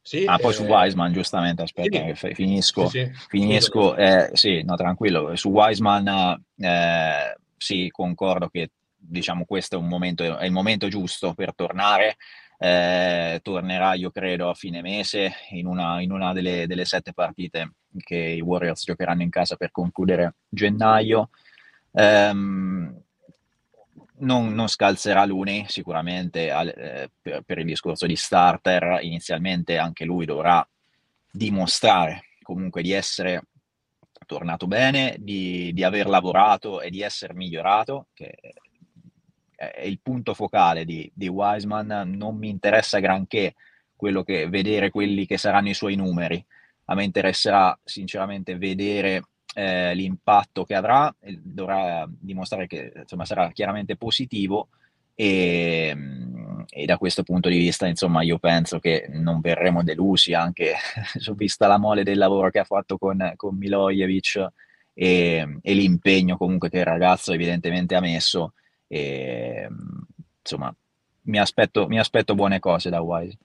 Sì, 0.00 0.24
ah, 0.24 0.38
poi 0.38 0.52
eh, 0.52 0.54
su 0.54 0.62
Wiseman, 0.64 1.12
giustamente, 1.12 1.62
aspetta, 1.62 2.14
sì, 2.14 2.34
finisco. 2.34 2.88
Sì, 2.88 3.10
finisco 3.28 3.94
eh, 3.94 4.30
sì, 4.32 4.62
no, 4.62 4.74
tranquillo. 4.74 5.36
Su 5.36 5.50
Wiseman, 5.50 6.42
eh, 6.56 7.36
sì, 7.58 7.88
concordo 7.90 8.48
che 8.48 8.70
diciamo 8.98 9.44
questo 9.44 9.76
è, 9.76 9.78
un 9.78 9.88
momento, 9.88 10.38
è 10.38 10.44
il 10.44 10.52
momento 10.52 10.88
giusto 10.88 11.34
per 11.34 11.54
tornare. 11.54 12.16
Eh, 12.60 13.38
tornerà, 13.42 13.94
io 13.94 14.10
credo, 14.10 14.50
a 14.50 14.54
fine 14.54 14.82
mese 14.82 15.32
in 15.50 15.66
una, 15.66 16.00
in 16.00 16.10
una 16.10 16.32
delle, 16.32 16.66
delle, 16.66 16.84
sette 16.84 17.12
partite 17.12 17.74
che 17.98 18.16
i 18.16 18.40
Warriors 18.40 18.84
giocheranno 18.84 19.22
in 19.22 19.30
casa 19.30 19.56
per 19.56 19.70
concludere 19.70 20.34
gennaio. 20.48 21.30
Um, 21.92 23.00
non, 24.20 24.52
non 24.52 24.66
scalzerà 24.66 25.24
Luni 25.24 25.64
sicuramente 25.68 26.50
al, 26.50 26.68
eh, 26.68 27.10
per, 27.22 27.42
per, 27.42 27.58
il 27.58 27.66
discorso 27.66 28.06
di 28.06 28.16
starter. 28.16 28.98
Inizialmente 29.02 29.78
anche 29.78 30.04
lui 30.04 30.26
dovrà 30.26 30.66
dimostrare 31.30 32.24
comunque 32.42 32.82
di 32.82 32.92
essere 32.92 33.42
tornato 34.26 34.66
bene, 34.66 35.16
di, 35.18 35.72
di 35.72 35.84
aver 35.84 36.08
lavorato 36.08 36.80
e 36.80 36.90
di 36.90 37.00
essere 37.02 37.34
migliorato, 37.34 38.08
che 38.12 38.34
è 39.58 39.82
il 39.82 39.98
punto 40.00 40.34
focale 40.34 40.84
di, 40.84 41.10
di 41.12 41.26
Wiseman. 41.26 42.12
Non 42.14 42.36
mi 42.36 42.48
interessa 42.48 43.00
granché 43.00 43.54
quello 43.96 44.22
che 44.22 44.48
vedere 44.48 44.90
quelli 44.90 45.26
che 45.26 45.36
saranno 45.36 45.68
i 45.68 45.74
suoi 45.74 45.96
numeri. 45.96 46.44
A 46.84 46.94
me 46.94 47.02
interesserà 47.02 47.78
sinceramente 47.82 48.56
vedere 48.56 49.24
eh, 49.54 49.92
l'impatto 49.94 50.64
che 50.64 50.74
avrà, 50.74 51.12
dovrà 51.42 52.08
dimostrare 52.08 52.68
che 52.68 52.92
insomma, 52.94 53.24
sarà 53.24 53.50
chiaramente 53.50 53.96
positivo 53.96 54.68
e, 55.14 55.96
e, 56.68 56.84
da 56.84 56.96
questo 56.96 57.24
punto 57.24 57.48
di 57.48 57.58
vista 57.58 57.88
insomma 57.88 58.22
io 58.22 58.38
penso 58.38 58.78
che 58.78 59.08
non 59.10 59.40
verremo 59.40 59.82
delusi 59.82 60.32
anche 60.32 60.74
vista 61.34 61.66
la 61.66 61.76
mole 61.76 62.04
del 62.04 62.18
lavoro 62.18 62.50
che 62.50 62.60
ha 62.60 62.64
fatto 62.64 62.98
con, 62.98 63.32
con 63.34 63.56
Milojevic 63.56 64.46
e, 64.94 65.58
e, 65.60 65.74
l'impegno 65.74 66.36
comunque 66.36 66.68
che 66.68 66.78
il 66.78 66.84
ragazzo 66.84 67.32
evidentemente 67.32 67.96
ha 67.96 68.00
messo 68.00 68.52
e, 68.88 69.68
insomma 70.40 70.74
mi 71.22 71.38
aspetto, 71.38 71.86
mi 71.86 71.98
aspetto 71.98 72.34
buone 72.34 72.58
cose 72.58 72.90
da 72.90 73.00
Wise. 73.00 73.38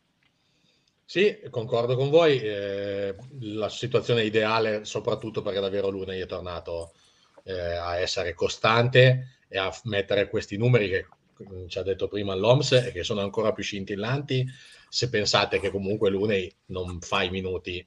Sì, 1.05 1.37
concordo 1.49 1.95
con 1.95 2.09
voi. 2.09 2.39
Eh, 2.39 3.15
la 3.41 3.69
situazione 3.69 4.23
ideale, 4.23 4.85
soprattutto 4.85 5.41
perché 5.41 5.59
davvero 5.59 5.89
Luna 5.89 6.13
è 6.15 6.25
tornato 6.25 6.93
eh, 7.43 7.53
a 7.53 7.97
essere 7.97 8.33
costante 8.33 9.37
e 9.47 9.57
a 9.57 9.71
mettere 9.83 10.29
questi 10.29 10.57
numeri 10.57 10.89
che 10.89 11.05
mm, 11.47 11.67
ci 11.67 11.77
ha 11.77 11.83
detto 11.83 12.07
prima 12.07 12.33
l'OMS 12.33 12.71
e 12.71 12.91
che 12.91 13.03
sono 13.03 13.21
ancora 13.21 13.51
più 13.51 13.63
scintillanti 13.63 14.47
se 14.89 15.09
pensate 15.09 15.59
che 15.59 15.69
comunque 15.69 16.09
Lunei 16.09 16.51
non 16.67 16.99
fa 17.01 17.23
i 17.23 17.29
minuti 17.29 17.85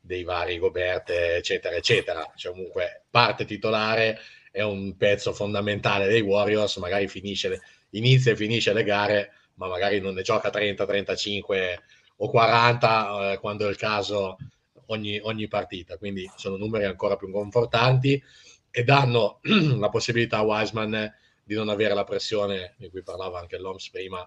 dei 0.00 0.24
vari 0.24 0.58
Goberte, 0.58 1.36
eccetera, 1.36 1.76
eccetera. 1.76 2.32
Cioè 2.34 2.52
comunque 2.52 3.04
parte 3.10 3.44
titolare, 3.44 4.18
è 4.56 4.62
un 4.62 4.96
pezzo 4.96 5.34
fondamentale 5.34 6.06
dei 6.06 6.22
Warriors, 6.22 6.78
magari 6.78 7.08
finisce, 7.08 7.60
inizia 7.90 8.32
e 8.32 8.36
finisce 8.36 8.72
le 8.72 8.84
gare, 8.84 9.32
ma 9.56 9.68
magari 9.68 10.00
non 10.00 10.14
ne 10.14 10.22
gioca 10.22 10.48
30-35 10.48 11.76
o 12.16 12.30
40 12.30 13.32
eh, 13.32 13.38
quando 13.38 13.66
è 13.66 13.68
il 13.68 13.76
caso 13.76 14.38
ogni, 14.86 15.20
ogni 15.22 15.46
partita, 15.46 15.98
quindi 15.98 16.26
sono 16.36 16.56
numeri 16.56 16.86
ancora 16.86 17.16
più 17.16 17.30
confortanti 17.30 18.22
e 18.70 18.82
danno 18.82 19.40
la 19.76 19.90
possibilità 19.90 20.38
a 20.38 20.44
Wiseman 20.44 21.14
di 21.44 21.54
non 21.54 21.68
avere 21.68 21.92
la 21.92 22.04
pressione 22.04 22.76
di 22.78 22.88
cui 22.88 23.02
parlava 23.02 23.38
anche 23.38 23.58
l'OMS 23.58 23.90
prima 23.90 24.26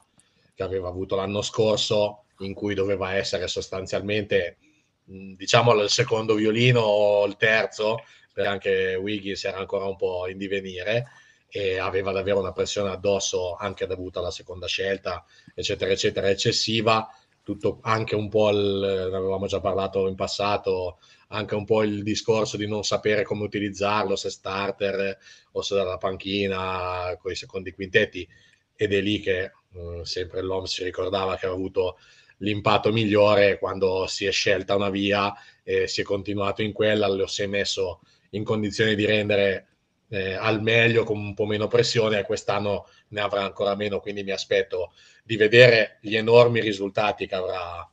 che 0.53 0.61
aveva 0.61 0.89
avuto 0.89 1.15
l'anno 1.15 1.41
scorso 1.41 2.25
in 2.41 2.53
cui 2.53 2.75
doveva 2.75 3.15
essere 3.15 3.47
sostanzialmente 3.47 4.57
diciamo 5.05 5.73
il 5.73 5.89
secondo 5.89 6.35
violino 6.35 6.81
o 6.81 7.25
il 7.25 7.35
terzo 7.35 8.03
perché 8.39 8.47
anche 8.47 8.95
Wiggins 8.95 9.43
era 9.43 9.57
ancora 9.57 9.85
un 9.85 9.97
po' 9.97 10.27
in 10.27 10.37
divenire 10.37 11.07
e 11.49 11.77
aveva 11.77 12.11
davvero 12.11 12.39
una 12.39 12.53
pressione 12.53 12.89
addosso 12.89 13.55
anche 13.55 13.85
dovuta 13.87 14.19
alla 14.19 14.31
seconda 14.31 14.67
scelta 14.67 15.25
eccetera 15.53 15.91
eccetera 15.91 16.29
eccessiva. 16.29 17.09
Tutto 17.43 17.79
anche 17.81 18.15
un 18.15 18.29
po' 18.29 18.49
il, 18.49 19.09
ne 19.11 19.17
avevamo 19.17 19.47
già 19.47 19.59
parlato 19.59 20.07
in 20.07 20.13
passato, 20.13 20.99
anche 21.29 21.55
un 21.55 21.65
po' 21.65 21.81
il 21.81 22.03
discorso 22.03 22.57
di 22.57 22.67
non 22.67 22.83
sapere 22.83 23.23
come 23.23 23.43
utilizzarlo, 23.43 24.15
se 24.15 24.29
starter 24.29 25.17
o 25.53 25.61
se 25.63 25.73
dalla 25.73 25.97
panchina 25.97 27.17
con 27.19 27.31
i 27.31 27.35
secondi 27.35 27.71
quintetti, 27.71 28.27
ed 28.75 28.93
è 28.93 29.01
lì 29.01 29.19
che 29.19 29.51
mh, 29.69 29.79
mm, 29.79 30.01
sempre 30.01 30.41
l'OMS 30.41 30.73
si 30.73 30.83
ricordava 30.83 31.37
che 31.37 31.47
aveva 31.47 31.55
avuto 31.55 31.97
l'impatto 32.37 32.91
migliore 32.91 33.57
quando 33.57 34.05
si 34.05 34.25
è 34.25 34.31
scelta 34.31 34.75
una 34.75 34.91
via 34.91 35.33
e 35.63 35.87
si 35.87 36.01
è 36.01 36.03
continuato 36.03 36.61
in 36.61 36.71
quella, 36.71 37.07
lo 37.07 37.25
si 37.25 37.41
è 37.41 37.47
messo 37.47 38.01
in 38.31 38.43
condizioni 38.43 38.95
di 38.95 39.05
rendere 39.05 39.67
eh, 40.09 40.33
al 40.33 40.61
meglio 40.61 41.03
con 41.03 41.17
un 41.17 41.33
po' 41.33 41.45
meno 41.45 41.67
pressione 41.67 42.19
e 42.19 42.23
quest'anno 42.23 42.87
ne 43.09 43.21
avrà 43.21 43.43
ancora 43.43 43.75
meno, 43.75 43.99
quindi 43.99 44.23
mi 44.23 44.31
aspetto 44.31 44.93
di 45.23 45.35
vedere 45.35 45.99
gli 46.01 46.15
enormi 46.15 46.59
risultati 46.59 47.27
che 47.27 47.35
avrà 47.35 47.87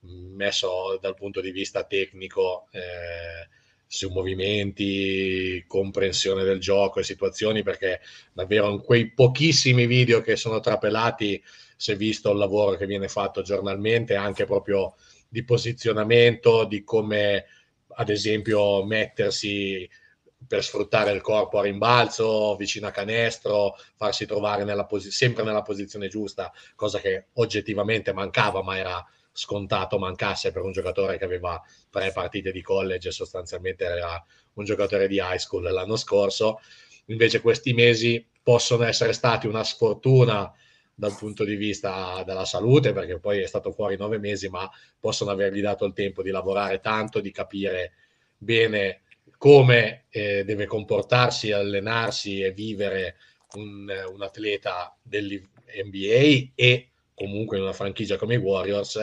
messo 0.00 0.98
dal 1.00 1.14
punto 1.14 1.40
di 1.40 1.50
vista 1.50 1.84
tecnico 1.84 2.68
eh, 2.70 3.48
su 3.86 4.10
movimenti, 4.10 5.64
comprensione 5.66 6.44
del 6.44 6.60
gioco 6.60 7.00
e 7.00 7.04
situazioni, 7.04 7.62
perché 7.62 8.00
davvero 8.32 8.70
in 8.70 8.82
quei 8.82 9.12
pochissimi 9.12 9.86
video 9.86 10.20
che 10.20 10.36
sono 10.36 10.60
trapelati 10.60 11.42
si 11.76 11.92
è 11.92 11.96
visto 11.96 12.30
il 12.30 12.38
lavoro 12.38 12.76
che 12.76 12.86
viene 12.86 13.08
fatto 13.08 13.42
giornalmente, 13.42 14.14
anche 14.14 14.44
proprio 14.44 14.94
di 15.28 15.44
posizionamento, 15.44 16.64
di 16.64 16.82
come 16.84 17.46
ad 18.00 18.08
esempio 18.10 18.84
mettersi 18.84 19.88
per 20.46 20.62
sfruttare 20.62 21.10
il 21.10 21.20
corpo 21.20 21.58
a 21.58 21.62
rimbalzo, 21.62 22.54
vicino 22.56 22.86
a 22.86 22.92
canestro, 22.92 23.74
farsi 23.96 24.24
trovare 24.24 24.62
nella 24.64 24.86
posi- 24.86 25.10
sempre 25.10 25.42
nella 25.42 25.62
posizione 25.62 26.06
giusta, 26.08 26.52
cosa 26.76 27.00
che 27.00 27.26
oggettivamente 27.34 28.12
mancava, 28.12 28.62
ma 28.62 28.78
era 28.78 29.04
scontato 29.32 29.98
mancasse 29.98 30.52
per 30.52 30.62
un 30.62 30.72
giocatore 30.72 31.18
che 31.18 31.24
aveva 31.24 31.60
tre 31.90 32.12
partite 32.12 32.52
di 32.52 32.62
college 32.62 33.08
e 33.08 33.12
sostanzialmente 33.12 33.84
era 33.84 34.24
un 34.54 34.64
giocatore 34.64 35.08
di 35.08 35.16
high 35.16 35.36
school 35.36 35.64
l'anno 35.64 35.96
scorso. 35.96 36.60
Invece 37.06 37.40
questi 37.40 37.72
mesi 37.72 38.24
possono 38.42 38.84
essere 38.84 39.12
stati 39.12 39.46
una 39.48 39.64
sfortuna 39.64 40.52
dal 40.98 41.14
punto 41.16 41.44
di 41.44 41.54
vista 41.54 42.24
della 42.26 42.44
salute, 42.44 42.92
perché 42.92 43.20
poi 43.20 43.38
è 43.38 43.46
stato 43.46 43.70
fuori 43.70 43.96
nove 43.96 44.18
mesi, 44.18 44.48
ma 44.48 44.68
possono 44.98 45.30
avergli 45.30 45.60
dato 45.60 45.84
il 45.84 45.92
tempo 45.92 46.24
di 46.24 46.30
lavorare 46.30 46.80
tanto, 46.80 47.20
di 47.20 47.30
capire 47.30 47.92
bene 48.36 49.02
come 49.36 50.06
eh, 50.08 50.42
deve 50.44 50.66
comportarsi, 50.66 51.52
allenarsi 51.52 52.40
e 52.40 52.50
vivere 52.50 53.14
un, 53.54 53.88
un 54.12 54.22
atleta 54.22 54.98
dell'NBA 55.00 56.50
e 56.56 56.88
comunque 57.14 57.58
in 57.58 57.62
una 57.62 57.72
franchigia 57.72 58.16
come 58.16 58.34
i 58.34 58.38
Warriors 58.38 58.96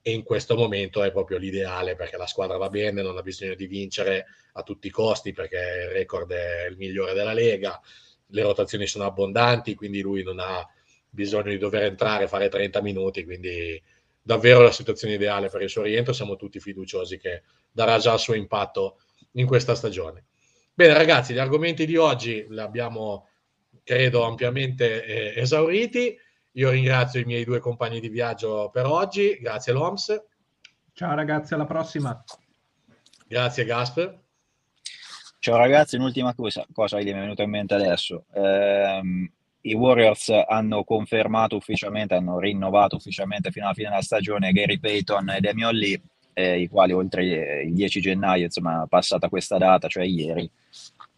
e 0.00 0.12
in 0.12 0.22
questo 0.22 0.54
momento 0.54 1.02
è 1.02 1.10
proprio 1.10 1.38
l'ideale 1.38 1.96
perché 1.96 2.16
la 2.16 2.28
squadra 2.28 2.56
va 2.56 2.68
bene, 2.68 3.02
non 3.02 3.16
ha 3.16 3.22
bisogno 3.22 3.56
di 3.56 3.66
vincere 3.66 4.26
a 4.52 4.62
tutti 4.62 4.86
i 4.86 4.90
costi 4.90 5.32
perché 5.32 5.56
il 5.56 5.90
record 5.90 6.30
è 6.30 6.68
il 6.70 6.76
migliore 6.76 7.14
della 7.14 7.32
Lega, 7.32 7.80
le 8.28 8.42
rotazioni 8.42 8.86
sono 8.86 9.06
abbondanti, 9.06 9.74
quindi 9.74 10.00
lui 10.00 10.22
non 10.22 10.38
ha 10.38 10.64
bisogno 11.14 11.50
di 11.50 11.58
dover 11.58 11.82
entrare, 11.82 12.26
fare 12.26 12.48
30 12.48 12.80
minuti, 12.80 13.24
quindi 13.24 13.80
davvero 14.22 14.62
la 14.62 14.72
situazione 14.72 15.14
ideale 15.14 15.50
per 15.50 15.60
il 15.60 15.68
suo 15.68 15.82
rientro, 15.82 16.14
siamo 16.14 16.36
tutti 16.36 16.58
fiduciosi 16.58 17.18
che 17.18 17.42
darà 17.70 17.98
già 17.98 18.14
il 18.14 18.18
suo 18.18 18.34
impatto 18.34 19.00
in 19.32 19.46
questa 19.46 19.74
stagione. 19.74 20.24
Bene 20.72 20.94
ragazzi, 20.94 21.34
gli 21.34 21.38
argomenti 21.38 21.84
di 21.84 21.96
oggi 21.96 22.46
li 22.48 22.60
abbiamo, 22.60 23.28
credo, 23.84 24.22
ampiamente 24.22 25.04
eh, 25.04 25.40
esauriti. 25.40 26.16
Io 26.52 26.70
ringrazio 26.70 27.20
i 27.20 27.24
miei 27.24 27.44
due 27.44 27.58
compagni 27.58 28.00
di 28.00 28.08
viaggio 28.08 28.70
per 28.72 28.86
oggi, 28.86 29.36
grazie 29.38 29.74
Loms. 29.74 30.24
Ciao 30.94 31.14
ragazzi, 31.14 31.52
alla 31.52 31.66
prossima. 31.66 32.24
Grazie 33.26 33.64
Gasper. 33.66 34.20
Ciao 35.38 35.56
ragazzi, 35.56 35.96
un'ultima 35.96 36.34
cosa, 36.34 36.64
cosa 36.72 36.96
che 36.98 37.04
mi 37.04 37.10
è 37.10 37.20
venuta 37.20 37.42
in 37.42 37.50
mente 37.50 37.74
adesso. 37.74 38.24
Eh, 38.32 39.30
I 39.62 39.74
Warriors 39.74 40.28
hanno 40.48 40.84
confermato 40.84 41.56
ufficialmente, 41.56 42.14
hanno 42.14 42.38
rinnovato 42.38 42.96
ufficialmente 42.96 43.50
fino 43.50 43.66
alla 43.66 43.74
fine 43.74 43.88
della 43.88 44.02
stagione 44.02 44.52
Gary 44.52 44.78
Payton 44.78 45.30
e 45.30 45.40
Damian 45.40 45.74
Lee 45.74 46.00
eh, 46.34 46.60
i 46.60 46.68
quali 46.68 46.92
oltre 46.92 47.62
il 47.62 47.74
10 47.74 48.00
gennaio, 48.00 48.44
insomma, 48.44 48.86
passata 48.88 49.28
questa 49.28 49.58
data, 49.58 49.88
cioè 49.88 50.04
ieri, 50.04 50.50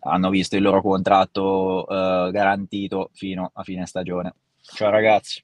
hanno 0.01 0.31
visto 0.31 0.57
il 0.57 0.63
loro 0.63 0.83
contratto 0.83 1.87
eh, 1.89 2.31
garantito 2.31 3.11
fino 3.13 3.51
a 3.55 3.63
fine 3.63 3.87
stagione. 3.87 4.35
Ciao 4.61 4.91
ragazzi. 4.91 5.43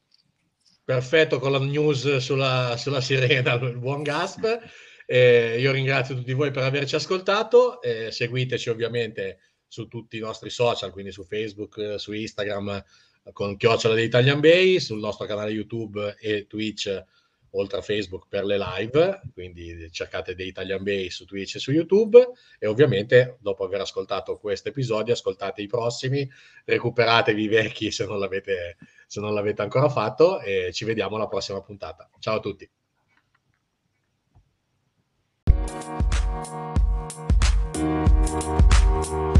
Perfetto, 0.84 1.38
con 1.38 1.52
la 1.52 1.58
news 1.58 2.16
sulla, 2.16 2.74
sulla 2.76 3.00
sirena, 3.00 3.54
il 3.54 3.78
buon 3.78 4.02
Gasp. 4.02 4.58
Eh, 5.06 5.58
io 5.58 5.72
ringrazio 5.72 6.14
tutti 6.14 6.32
voi 6.32 6.50
per 6.50 6.64
averci 6.64 6.96
ascoltato. 6.96 7.80
Eh, 7.80 8.10
seguiteci 8.10 8.70
ovviamente 8.70 9.38
su 9.70 9.86
tutti 9.86 10.16
i 10.16 10.20
nostri 10.20 10.50
social, 10.50 10.90
quindi 10.90 11.12
su 11.12 11.22
Facebook, 11.22 11.94
su 11.96 12.12
Instagram 12.12 12.84
con 13.32 13.56
Chiocciola 13.56 13.94
di 13.94 14.02
Italian 14.02 14.40
Bay, 14.40 14.80
sul 14.80 14.98
nostro 14.98 15.26
canale 15.26 15.52
YouTube 15.52 16.16
e 16.18 16.48
Twitch 16.48 17.04
oltre 17.50 17.78
a 17.78 17.80
Facebook 17.80 18.26
per 18.28 18.44
le 18.44 18.58
live, 18.58 19.20
quindi 19.32 19.88
cercate 19.92 20.34
The 20.34 20.42
Italian 20.42 20.82
Bay 20.82 21.08
su 21.08 21.24
Twitch 21.24 21.54
e 21.56 21.58
su 21.60 21.70
YouTube 21.70 22.32
e 22.58 22.66
ovviamente 22.66 23.38
dopo 23.40 23.64
aver 23.64 23.80
ascoltato 23.80 24.38
questo 24.38 24.70
episodio 24.70 25.12
ascoltate 25.12 25.62
i 25.62 25.68
prossimi, 25.68 26.28
recuperatevi 26.64 27.42
i 27.42 27.48
vecchi 27.48 27.92
se 27.92 28.06
non 28.06 28.18
l'avete, 28.18 28.76
se 29.06 29.20
non 29.20 29.34
l'avete 29.34 29.62
ancora 29.62 29.88
fatto 29.88 30.40
e 30.40 30.72
ci 30.72 30.84
vediamo 30.84 31.14
alla 31.14 31.28
prossima 31.28 31.60
puntata. 31.60 32.10
Ciao 32.18 32.38
a 32.38 32.40
tutti. 32.40 32.68
Thank 39.02 39.39